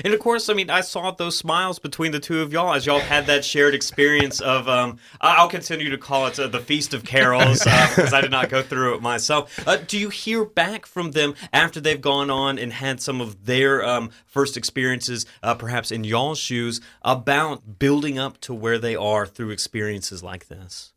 And 0.04 0.14
of 0.14 0.20
course, 0.20 0.50
I 0.50 0.54
mean, 0.54 0.70
I 0.70 0.82
saw 0.82 1.12
those 1.12 1.38
smiles 1.38 1.80
between 1.80 2.12
the 2.12 2.20
two 2.20 2.42
of 2.42 2.54
y'all 2.54 2.74
as 2.74 2.86
y'all 2.86 3.00
had 3.00 3.26
that 3.26 3.44
shared 3.44 3.74
experience 3.74 4.40
of, 4.40 4.68
um, 4.68 5.00
I'll 5.20 5.50
continue 5.50 5.90
to 5.90 5.98
call 5.98 6.28
it 6.28 6.40
uh, 6.40 6.48
the 6.48 6.60
Feast 6.60 6.94
of 6.94 7.04
Carols 7.04 7.60
because 7.60 8.14
uh, 8.14 8.18
I 8.18 8.22
did 8.22 8.32
not 8.32 8.50
go 8.50 8.62
through 8.62 8.96
it 8.96 9.02
myself. 9.02 9.68
Uh, 9.68 9.78
do 9.78 9.98
you 9.98 10.10
hear 10.10 10.46
back 10.46 10.86
from 10.86 11.12
them 11.12 11.36
after 11.52 11.82
they've 11.82 12.00
gone 12.00 12.30
on 12.30 12.58
and 12.58 12.74
had 12.74 13.02
some 13.02 13.20
of 13.20 13.46
their 13.46 13.86
um, 13.86 14.12
first 14.26 14.56
experiences, 14.56 15.26
uh, 15.44 15.56
perhaps 15.56 15.92
in 15.92 16.04
y'all's 16.04 16.40
shoes, 16.40 16.80
about 17.02 17.80
building 17.80 18.18
up 18.18 18.40
to 18.42 18.54
where 18.54 18.78
they 18.78 18.96
are 18.96 19.26
through 19.26 19.50
experiences 19.50 20.24
like 20.24 20.48
this? 20.48 20.94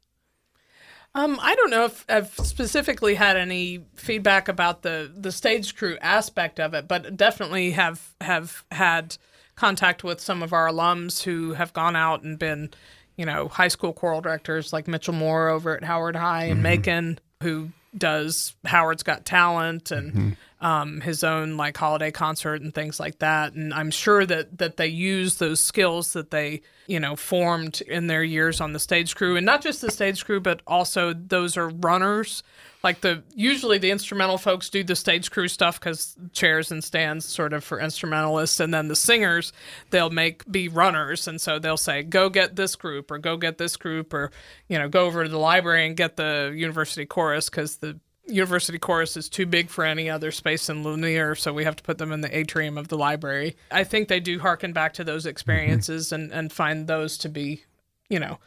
Um, 1.16 1.38
I 1.40 1.54
don't 1.54 1.70
know 1.70 1.84
if 1.84 2.04
I've 2.08 2.34
specifically 2.34 3.14
had 3.14 3.36
any 3.36 3.84
feedback 3.94 4.48
about 4.48 4.82
the 4.82 5.12
the 5.14 5.30
stage 5.30 5.76
crew 5.76 5.96
aspect 6.00 6.58
of 6.58 6.74
it, 6.74 6.88
but 6.88 7.16
definitely 7.16 7.70
have 7.72 8.14
have 8.20 8.64
had 8.72 9.16
contact 9.54 10.02
with 10.02 10.20
some 10.20 10.42
of 10.42 10.52
our 10.52 10.68
alums 10.68 11.22
who 11.22 11.52
have 11.52 11.72
gone 11.72 11.94
out 11.94 12.24
and 12.24 12.38
been, 12.38 12.70
you 13.16 13.24
know, 13.24 13.46
high 13.46 13.68
school 13.68 13.92
choral 13.92 14.20
directors 14.20 14.72
like 14.72 14.88
Mitchell 14.88 15.14
Moore 15.14 15.48
over 15.48 15.76
at 15.76 15.84
Howard 15.84 16.16
High 16.16 16.44
and 16.44 16.54
mm-hmm. 16.54 16.62
Macon, 16.62 17.18
who 17.42 17.70
does 17.96 18.56
Howard's 18.64 19.04
Got 19.04 19.24
Talent 19.24 19.92
and 19.92 20.12
mm-hmm 20.12 20.30
um, 20.64 21.02
his 21.02 21.22
own 21.22 21.58
like 21.58 21.76
holiday 21.76 22.10
concert 22.10 22.62
and 22.62 22.74
things 22.74 22.98
like 22.98 23.18
that. 23.18 23.52
And 23.52 23.72
I'm 23.74 23.90
sure 23.90 24.24
that 24.24 24.56
that 24.58 24.78
they 24.78 24.86
use 24.86 25.36
those 25.36 25.60
skills 25.60 26.14
that 26.14 26.30
they 26.30 26.62
you 26.86 26.98
know 26.98 27.16
formed 27.16 27.82
in 27.82 28.06
their 28.06 28.24
years 28.24 28.62
on 28.62 28.72
the 28.72 28.78
stage 28.78 29.14
crew, 29.14 29.36
and 29.36 29.44
not 29.44 29.60
just 29.60 29.82
the 29.82 29.90
stage 29.90 30.24
crew, 30.24 30.40
but 30.40 30.62
also 30.66 31.12
those 31.12 31.58
are 31.58 31.68
runners. 31.68 32.42
Like 32.82 33.02
the 33.02 33.22
usually 33.34 33.76
the 33.76 33.90
instrumental 33.90 34.38
folks 34.38 34.70
do 34.70 34.82
the 34.82 34.96
stage 34.96 35.30
crew 35.30 35.48
stuff 35.48 35.78
because 35.78 36.16
chairs 36.32 36.70
and 36.70 36.82
stands 36.82 37.26
sort 37.26 37.52
of 37.52 37.62
for 37.62 37.78
instrumentalists, 37.78 38.58
and 38.58 38.72
then 38.72 38.88
the 38.88 38.96
singers 38.96 39.52
they'll 39.90 40.08
make 40.08 40.50
be 40.50 40.68
runners, 40.68 41.28
and 41.28 41.42
so 41.42 41.58
they'll 41.58 41.76
say 41.76 42.02
go 42.02 42.30
get 42.30 42.56
this 42.56 42.74
group 42.74 43.10
or 43.10 43.18
go 43.18 43.36
get 43.36 43.58
this 43.58 43.76
group 43.76 44.14
or 44.14 44.30
you 44.68 44.78
know 44.78 44.88
go 44.88 45.04
over 45.04 45.24
to 45.24 45.28
the 45.28 45.38
library 45.38 45.86
and 45.86 45.94
get 45.94 46.16
the 46.16 46.54
university 46.56 47.04
chorus 47.04 47.50
because 47.50 47.76
the 47.78 48.00
University 48.26 48.78
Chorus 48.78 49.16
is 49.16 49.28
too 49.28 49.46
big 49.46 49.68
for 49.68 49.84
any 49.84 50.08
other 50.08 50.30
space 50.30 50.68
in 50.68 50.82
Lanier, 50.82 51.34
so 51.34 51.52
we 51.52 51.64
have 51.64 51.76
to 51.76 51.82
put 51.82 51.98
them 51.98 52.12
in 52.12 52.20
the 52.20 52.36
atrium 52.36 52.78
of 52.78 52.88
the 52.88 52.96
library. 52.96 53.56
I 53.70 53.84
think 53.84 54.08
they 54.08 54.20
do 54.20 54.38
harken 54.38 54.72
back 54.72 54.94
to 54.94 55.04
those 55.04 55.26
experiences 55.26 56.06
mm-hmm. 56.06 56.22
and, 56.22 56.32
and 56.32 56.52
find 56.52 56.86
those 56.86 57.18
to 57.18 57.28
be, 57.28 57.64
you 58.08 58.18
know, 58.18 58.38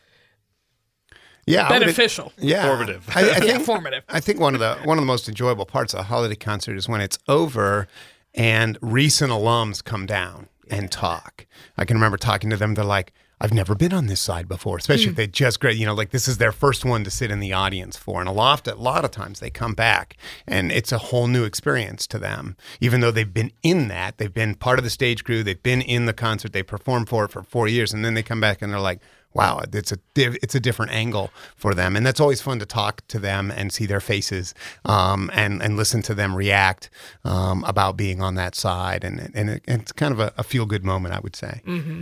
yeah, 1.46 1.70
beneficial, 1.70 2.34
would, 2.36 2.44
yeah, 2.44 2.68
formative. 2.68 3.10
I, 3.16 3.22
I 3.22 3.34
think, 3.40 3.46
yeah, 3.46 3.60
formative. 3.60 4.04
I 4.10 4.20
think 4.20 4.40
one 4.40 4.54
of 4.54 4.60
the 4.60 4.76
one 4.84 4.98
of 4.98 5.02
the 5.02 5.08
most 5.08 5.30
enjoyable 5.30 5.66
parts 5.66 5.94
of 5.94 6.02
a 6.02 6.04
holiday 6.04 6.36
concert 6.36 6.76
is 6.76 6.90
when 6.90 7.00
it's 7.00 7.18
over 7.28 7.88
and 8.34 8.78
recent 8.82 9.32
alums 9.32 9.84
come 9.84 10.06
down 10.06 10.50
and 10.70 10.92
talk. 10.92 11.46
I 11.78 11.86
can 11.86 11.96
remember 11.96 12.18
talking 12.18 12.50
to 12.50 12.58
them. 12.58 12.74
They're 12.74 12.84
like, 12.84 13.14
I've 13.40 13.54
never 13.54 13.76
been 13.76 13.94
on 13.94 14.08
this 14.08 14.20
side 14.20 14.48
before, 14.48 14.78
especially 14.78 15.08
mm. 15.08 15.10
if 15.12 15.16
they 15.16 15.28
just 15.28 15.60
great, 15.60 15.78
you 15.78 15.86
know, 15.86 15.94
like 15.94 16.10
this 16.10 16.28
is 16.28 16.40
their 16.40 16.52
first 16.52 16.84
one 16.84 17.04
to 17.04 17.12
sit 17.12 17.30
in 17.30 17.40
the 17.40 17.54
audience 17.54 17.96
for. 17.96 18.20
And 18.20 18.28
a 18.28 18.32
lot, 18.32 18.68
a 18.68 18.76
lot 18.76 19.06
of 19.06 19.12
times 19.12 19.40
they 19.40 19.52
come 19.52 19.74
back 19.74 20.18
and 20.48 20.72
it's 20.72 20.92
a 20.92 20.98
whole 20.98 21.28
new 21.28 21.44
experience 21.44 22.08
to 22.08 22.20
them, 22.20 22.58
even 22.82 23.02
though 23.02 23.12
they've 23.12 23.34
been 23.34 23.52
in 23.62 23.90
that, 23.90 24.18
they've 24.18 24.34
been 24.34 24.56
part 24.56 24.80
of 24.80 24.84
the 24.84 24.90
stage 24.90 25.24
crew, 25.24 25.44
they've 25.44 25.62
been 25.62 25.82
in 25.82 26.06
the 26.06 26.14
concert, 26.14 26.52
they 26.52 26.64
performed 26.64 27.10
for 27.10 27.26
it 27.26 27.32
for 27.32 27.44
four 27.44 27.68
years, 27.68 27.94
and 27.94 28.04
then 28.04 28.16
they 28.16 28.24
come 28.24 28.42
back 28.42 28.62
and 28.62 28.74
they're 28.74 28.80
like, 28.80 29.02
wow, 29.38 29.62
it's 29.72 29.92
a 29.92 30.00
it's 30.16 30.56
a 30.56 30.60
different 30.60 30.92
angle 30.92 31.30
for 31.56 31.76
them, 31.76 31.96
and 31.96 32.06
that's 32.06 32.20
always 32.20 32.42
fun 32.42 32.58
to 32.58 32.66
talk 32.66 33.06
to 33.08 33.20
them 33.20 33.52
and 33.52 33.72
see 33.72 33.86
their 33.86 34.00
faces 34.00 34.56
um, 34.84 35.30
and 35.34 35.62
and 35.62 35.78
listen 35.78 36.02
to 36.02 36.16
them 36.16 36.36
react 36.36 36.90
um, 37.24 37.64
about 37.66 37.96
being 37.96 38.20
on 38.22 38.34
that 38.36 38.56
side, 38.56 39.04
and 39.04 39.32
and 39.36 39.50
it, 39.52 39.64
it's 39.68 39.92
kind 39.92 40.12
of 40.12 40.20
a, 40.20 40.34
a 40.38 40.44
feel 40.44 40.66
good 40.66 40.84
moment, 40.84 41.14
I 41.14 41.20
would 41.20 41.36
say. 41.36 41.62
Mm-hmm. 41.66 42.02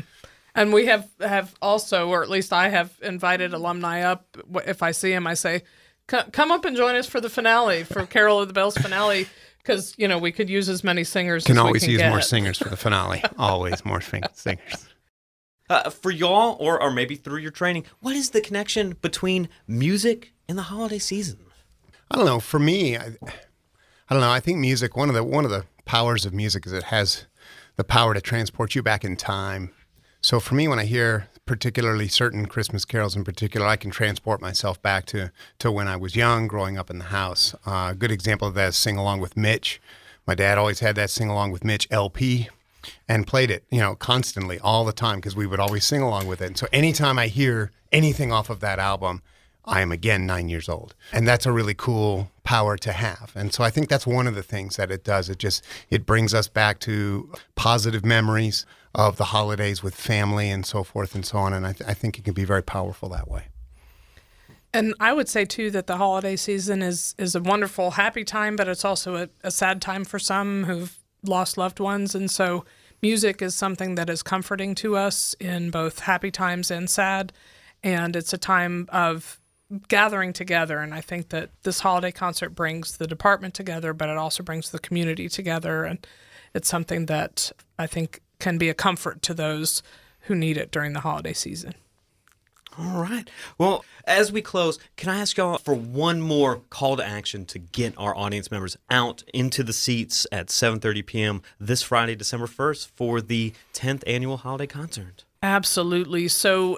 And 0.55 0.71
we 0.71 0.85
have 0.85 1.09
have 1.19 1.53
also, 1.61 2.09
or 2.09 2.23
at 2.23 2.29
least 2.29 2.53
I 2.53 2.69
have 2.69 2.97
invited 3.01 3.53
alumni 3.53 4.01
up. 4.01 4.37
If 4.65 4.81
I 4.81 4.91
see 4.91 5.11
them, 5.11 5.27
I 5.27 5.33
say, 5.33 5.63
"Come 6.07 6.51
up 6.51 6.63
and 6.63 6.77
join 6.77 6.95
us 6.95 7.07
for 7.07 7.19
the 7.19 7.29
finale, 7.29 7.83
for 7.83 8.05
Carol 8.05 8.39
of 8.39 8.47
the 8.47 8.53
Bells 8.53 8.77
finale." 8.77 9.27
Because 9.57 9.93
you 9.97 10.07
know 10.07 10.17
we 10.17 10.31
could 10.31 10.49
use 10.49 10.69
as 10.69 10.83
many 10.83 11.03
singers. 11.03 11.43
As 11.43 11.49
we 11.49 11.55
can 11.55 11.65
always 11.65 11.83
can 11.83 11.91
use 11.91 12.01
get. 12.01 12.09
more 12.09 12.21
singers 12.21 12.57
for 12.57 12.69
the 12.69 12.77
finale. 12.77 13.21
always 13.37 13.83
more 13.83 13.99
singers. 13.99 14.87
Uh, 15.69 15.89
for 15.89 16.11
y'all, 16.11 16.55
or 16.59 16.81
or 16.81 16.91
maybe 16.91 17.15
through 17.15 17.39
your 17.39 17.51
training, 17.51 17.83
what 17.99 18.15
is 18.15 18.29
the 18.29 18.39
connection 18.39 18.95
between 19.01 19.49
music 19.67 20.33
and 20.47 20.57
the 20.57 20.63
holiday 20.63 20.99
season? 20.99 21.39
I 22.09 22.15
don't 22.15 22.25
know. 22.25 22.39
For 22.39 22.59
me, 22.59 22.95
I, 22.95 23.07
I 24.07 24.13
don't 24.13 24.21
know. 24.21 24.31
I 24.31 24.39
think 24.39 24.59
music. 24.59 24.95
One 24.95 25.09
of 25.09 25.15
the 25.15 25.23
one 25.23 25.43
of 25.43 25.51
the 25.51 25.65
powers 25.83 26.25
of 26.25 26.33
music 26.33 26.65
is 26.65 26.71
it 26.71 26.83
has 26.83 27.25
the 27.75 27.83
power 27.83 28.13
to 28.13 28.21
transport 28.21 28.73
you 28.73 28.81
back 28.81 29.03
in 29.03 29.17
time 29.17 29.71
so 30.25 30.39
for 30.39 30.55
me, 30.55 30.67
when 30.67 30.79
I 30.79 30.85
hear 30.85 31.27
particularly 31.45 32.07
certain 32.07 32.47
Christmas 32.47 32.83
carols 32.83 33.15
in 33.15 33.23
particular, 33.23 33.67
I 33.67 33.75
can 33.75 33.91
transport 33.91 34.41
myself 34.41 34.81
back 34.81 35.05
to, 35.07 35.31
to 35.59 35.71
when 35.71 35.87
I 35.87 35.97
was 35.97 36.15
young, 36.15 36.47
growing 36.47 36.79
up 36.79 36.89
in 36.89 36.97
the 36.97 37.05
house. 37.05 37.53
Uh, 37.63 37.89
a 37.91 37.95
good 37.95 38.09
example 38.09 38.47
of 38.47 38.55
that 38.55 38.69
is 38.69 38.75
Sing 38.75 38.97
Along 38.97 39.19
with 39.19 39.37
Mitch. 39.37 39.79
My 40.25 40.33
dad 40.33 40.57
always 40.57 40.79
had 40.79 40.95
that 40.95 41.11
Sing 41.11 41.29
Along 41.29 41.51
with 41.51 41.63
Mitch 41.63 41.87
LP 41.91 42.49
and 43.07 43.27
played 43.27 43.51
it, 43.51 43.65
you 43.69 43.79
know, 43.79 43.93
constantly 43.93 44.57
all 44.61 44.83
the 44.83 44.93
time 44.93 45.17
because 45.17 45.35
we 45.35 45.45
would 45.45 45.59
always 45.59 45.85
sing 45.85 46.01
along 46.01 46.25
with 46.25 46.41
it. 46.41 46.47
And 46.47 46.57
so 46.57 46.67
anytime 46.73 47.19
I 47.19 47.27
hear 47.27 47.71
anything 47.91 48.31
off 48.31 48.49
of 48.49 48.61
that 48.61 48.79
album, 48.79 49.21
I 49.63 49.81
am 49.81 49.91
again 49.91 50.25
nine 50.25 50.49
years 50.49 50.67
old. 50.67 50.95
And 51.13 51.27
that's 51.27 51.45
a 51.45 51.51
really 51.51 51.75
cool 51.75 52.31
power 52.43 52.77
to 52.77 52.91
have. 52.91 53.31
And 53.35 53.53
so 53.53 53.63
I 53.63 53.69
think 53.69 53.89
that's 53.89 54.07
one 54.07 54.25
of 54.25 54.33
the 54.33 54.43
things 54.43 54.75
that 54.77 54.89
it 54.89 55.03
does. 55.03 55.29
It 55.29 55.37
just 55.37 55.63
it 55.91 56.05
brings 56.07 56.33
us 56.33 56.47
back 56.47 56.79
to 56.81 57.31
positive 57.55 58.03
memories 58.03 58.65
of 58.95 59.17
the 59.17 59.25
holidays 59.25 59.83
with 59.83 59.93
family 59.93 60.49
and 60.49 60.65
so 60.65 60.83
forth 60.83 61.13
and 61.13 61.25
so 61.25 61.37
on. 61.37 61.53
And 61.53 61.67
I, 61.67 61.73
th- 61.73 61.87
I 61.87 61.93
think 61.93 62.17
it 62.17 62.23
can 62.23 62.33
be 62.33 62.45
very 62.45 62.63
powerful 62.63 63.09
that 63.09 63.27
way. 63.27 63.47
And 64.73 64.93
I 64.99 65.13
would 65.13 65.29
say 65.29 65.45
too 65.45 65.69
that 65.71 65.87
the 65.87 65.97
holiday 65.97 66.35
season 66.35 66.81
is 66.81 67.13
is 67.17 67.35
a 67.35 67.39
wonderful, 67.39 67.91
happy 67.91 68.23
time, 68.23 68.55
but 68.55 68.67
it's 68.67 68.83
also 68.83 69.15
a, 69.15 69.29
a 69.43 69.51
sad 69.51 69.81
time 69.81 70.03
for 70.03 70.19
some 70.19 70.63
who've 70.63 70.97
lost 71.23 71.57
loved 71.57 71.79
ones. 71.79 72.15
And 72.15 72.31
so 72.31 72.65
music 73.01 73.41
is 73.41 73.53
something 73.53 73.95
that 73.95 74.09
is 74.09 74.23
comforting 74.23 74.75
to 74.75 74.95
us 74.97 75.33
in 75.39 75.71
both 75.71 75.99
happy 75.99 76.31
times 76.31 76.71
and 76.71 76.89
sad. 76.89 77.31
And 77.83 78.15
it's 78.15 78.33
a 78.33 78.37
time 78.37 78.87
of 78.91 79.39
gathering 79.87 80.33
together. 80.33 80.79
And 80.79 80.93
I 80.93 81.01
think 81.01 81.29
that 81.29 81.51
this 81.63 81.79
holiday 81.79 82.11
concert 82.11 82.49
brings 82.49 82.97
the 82.97 83.07
department 83.07 83.53
together, 83.53 83.93
but 83.93 84.09
it 84.09 84.17
also 84.17 84.43
brings 84.43 84.71
the 84.71 84.79
community 84.79 85.29
together. 85.29 85.83
And 85.83 86.05
it's 86.53 86.69
something 86.69 87.05
that 87.07 87.51
I 87.79 87.87
think 87.87 88.21
can 88.45 88.59
be 88.59 88.69
a 88.69 88.75
comfort 88.75 89.23
to 89.23 89.33
those 89.33 89.81
who 90.27 90.35
need 90.35 90.55
it 90.55 90.69
during 90.69 90.93
the 90.93 90.99
holiday 90.99 91.33
season. 91.33 91.73
All 92.77 93.01
right. 93.01 93.27
Well, 93.57 93.83
as 94.05 94.31
we 94.31 94.43
close, 94.43 94.77
can 94.97 95.09
I 95.09 95.17
ask 95.17 95.35
y'all 95.35 95.57
for 95.57 95.73
one 95.73 96.21
more 96.21 96.61
call 96.69 96.95
to 96.97 97.03
action 97.03 97.45
to 97.45 97.57
get 97.57 97.95
our 97.97 98.15
audience 98.15 98.51
members 98.51 98.77
out 98.91 99.23
into 99.33 99.63
the 99.63 99.73
seats 99.73 100.27
at 100.31 100.49
7:30 100.49 101.03
p.m. 101.07 101.41
this 101.59 101.81
Friday, 101.81 102.15
December 102.15 102.45
1st 102.45 102.89
for 102.89 103.19
the 103.19 103.53
10th 103.73 104.03
annual 104.05 104.37
holiday 104.37 104.67
concert? 104.67 105.23
Absolutely. 105.41 106.27
So 106.27 106.77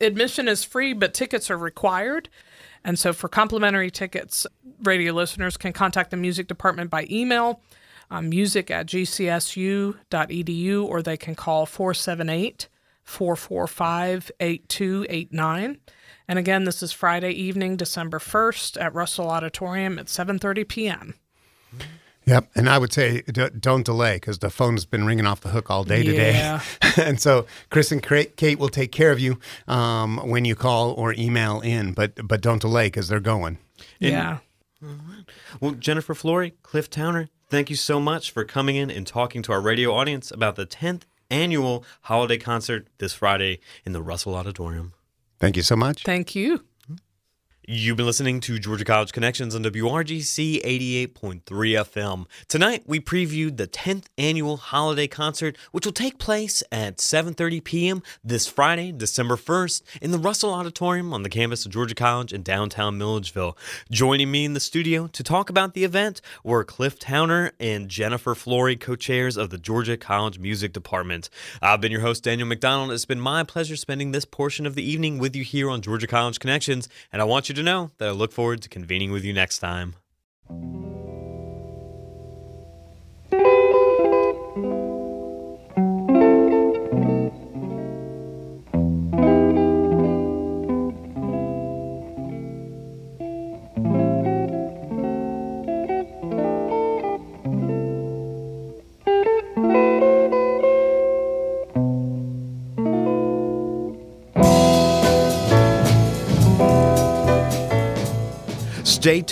admission 0.00 0.48
is 0.48 0.64
free, 0.64 0.94
but 0.94 1.12
tickets 1.12 1.50
are 1.50 1.58
required. 1.58 2.30
And 2.86 2.98
so 2.98 3.12
for 3.12 3.28
complimentary 3.28 3.90
tickets, 3.90 4.46
radio 4.82 5.12
listeners 5.12 5.58
can 5.58 5.74
contact 5.74 6.10
the 6.10 6.16
music 6.16 6.48
department 6.48 6.88
by 6.88 7.06
email, 7.10 7.60
um, 8.12 8.28
music 8.28 8.70
at 8.70 8.86
gcsu.edu, 8.86 10.84
or 10.84 11.02
they 11.02 11.16
can 11.16 11.34
call 11.34 11.66
478 11.66 12.68
445 13.04 14.30
8289. 14.38 15.78
And 16.28 16.38
again, 16.38 16.64
this 16.64 16.82
is 16.82 16.92
Friday 16.92 17.32
evening, 17.32 17.76
December 17.76 18.18
1st 18.18 18.80
at 18.80 18.94
Russell 18.94 19.28
Auditorium 19.28 19.98
at 19.98 20.06
7:30 20.06 20.68
p.m. 20.68 21.14
Yep, 22.24 22.50
and 22.54 22.68
I 22.70 22.78
would 22.78 22.92
say 22.92 23.22
d- 23.22 23.48
don't 23.58 23.84
delay 23.84 24.14
because 24.14 24.38
the 24.38 24.48
phone's 24.50 24.84
been 24.84 25.04
ringing 25.04 25.26
off 25.26 25.40
the 25.40 25.48
hook 25.48 25.68
all 25.70 25.82
day 25.82 26.02
Yeah. 26.02 26.60
today, 26.80 27.02
and 27.08 27.20
so 27.20 27.46
Chris 27.70 27.90
and 27.90 28.00
Kate 28.00 28.58
will 28.60 28.68
take 28.68 28.92
care 28.92 29.10
of 29.10 29.18
you 29.18 29.40
um, 29.66 30.18
when 30.18 30.44
you 30.44 30.54
call 30.54 30.92
or 30.92 31.12
email 31.14 31.60
in. 31.62 31.92
But 31.94 32.28
but 32.28 32.40
don't 32.40 32.60
delay 32.60 32.86
because 32.86 33.08
they're 33.08 33.18
going. 33.20 33.58
yeah. 33.98 34.38
Well, 35.60 35.72
Jennifer 35.72 36.14
Flory, 36.14 36.54
Cliff 36.62 36.88
Towner, 36.90 37.28
thank 37.52 37.68
you 37.68 37.76
so 37.76 38.00
much 38.00 38.30
for 38.30 38.46
coming 38.46 38.76
in 38.76 38.90
and 38.90 39.06
talking 39.06 39.42
to 39.42 39.52
our 39.52 39.60
radio 39.60 39.92
audience 39.94 40.30
about 40.30 40.56
the 40.56 40.64
10th 40.64 41.02
annual 41.30 41.84
holiday 42.02 42.38
concert 42.38 42.88
this 42.96 43.12
Friday 43.12 43.60
in 43.84 43.92
the 43.92 44.02
Russell 44.02 44.34
Auditorium. 44.34 44.94
Thank 45.38 45.58
you 45.58 45.62
so 45.62 45.76
much. 45.76 46.02
Thank 46.02 46.34
you. 46.34 46.64
You've 47.68 47.96
been 47.96 48.06
listening 48.06 48.40
to 48.40 48.58
Georgia 48.58 48.84
College 48.84 49.12
Connections 49.12 49.54
on 49.54 49.62
WRGC 49.62 50.64
88.3 50.64 51.42
FM. 51.44 52.26
Tonight 52.48 52.82
we 52.86 52.98
previewed 52.98 53.56
the 53.56 53.68
10th 53.68 54.06
annual 54.18 54.56
holiday 54.56 55.06
concert 55.06 55.56
which 55.70 55.86
will 55.86 55.92
take 55.92 56.18
place 56.18 56.64
at 56.72 56.96
7:30 56.96 57.62
p.m. 57.62 58.02
this 58.24 58.48
Friday, 58.48 58.90
December 58.90 59.36
1st 59.36 59.82
in 60.00 60.10
the 60.10 60.18
Russell 60.18 60.52
Auditorium 60.52 61.14
on 61.14 61.22
the 61.22 61.28
campus 61.28 61.64
of 61.64 61.70
Georgia 61.70 61.94
College 61.94 62.32
in 62.32 62.42
downtown 62.42 62.98
Milledgeville. 62.98 63.56
Joining 63.92 64.32
me 64.32 64.44
in 64.44 64.54
the 64.54 64.60
studio 64.60 65.06
to 65.06 65.22
talk 65.22 65.48
about 65.48 65.74
the 65.74 65.84
event 65.84 66.20
were 66.42 66.64
Cliff 66.64 66.98
Towner 66.98 67.52
and 67.60 67.88
Jennifer 67.88 68.34
Flory, 68.34 68.74
co-chairs 68.74 69.36
of 69.36 69.50
the 69.50 69.58
Georgia 69.58 69.96
College 69.96 70.40
Music 70.40 70.72
Department. 70.72 71.30
I've 71.62 71.80
been 71.80 71.92
your 71.92 72.00
host 72.00 72.24
Daniel 72.24 72.48
McDonald. 72.48 72.90
It's 72.90 73.04
been 73.04 73.20
my 73.20 73.44
pleasure 73.44 73.76
spending 73.76 74.10
this 74.10 74.24
portion 74.24 74.66
of 74.66 74.74
the 74.74 74.82
evening 74.82 75.20
with 75.20 75.36
you 75.36 75.44
here 75.44 75.70
on 75.70 75.80
Georgia 75.80 76.08
College 76.08 76.40
Connections, 76.40 76.88
and 77.12 77.22
I 77.22 77.24
want 77.24 77.48
you 77.48 77.51
to 77.52 77.62
know 77.62 77.90
that 77.98 78.08
I 78.08 78.12
look 78.12 78.32
forward 78.32 78.62
to 78.62 78.68
convening 78.68 79.12
with 79.12 79.24
you 79.24 79.32
next 79.32 79.58
time. 79.58 79.94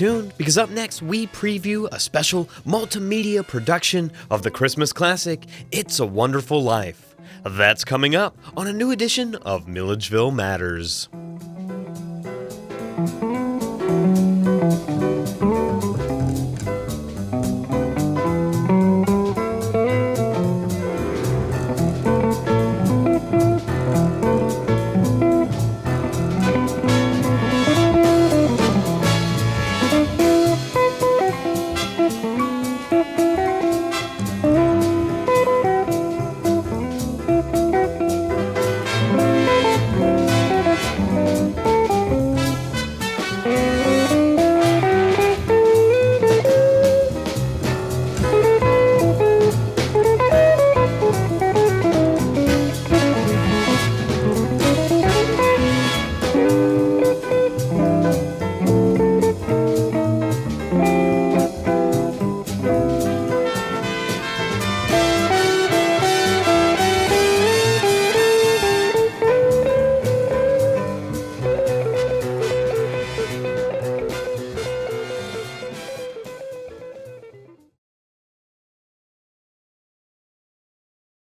Tuned 0.00 0.32
because 0.38 0.56
up 0.56 0.70
next 0.70 1.02
we 1.02 1.26
preview 1.26 1.86
a 1.92 2.00
special 2.00 2.46
multimedia 2.66 3.46
production 3.46 4.10
of 4.30 4.42
the 4.42 4.50
Christmas 4.50 4.94
classic 4.94 5.44
It's 5.70 6.00
a 6.00 6.06
Wonderful 6.06 6.62
Life. 6.62 7.14
That's 7.44 7.84
coming 7.84 8.16
up 8.16 8.34
on 8.56 8.66
a 8.66 8.72
new 8.72 8.92
edition 8.92 9.34
of 9.34 9.68
Milledgeville 9.68 10.30
Matters. 10.30 11.10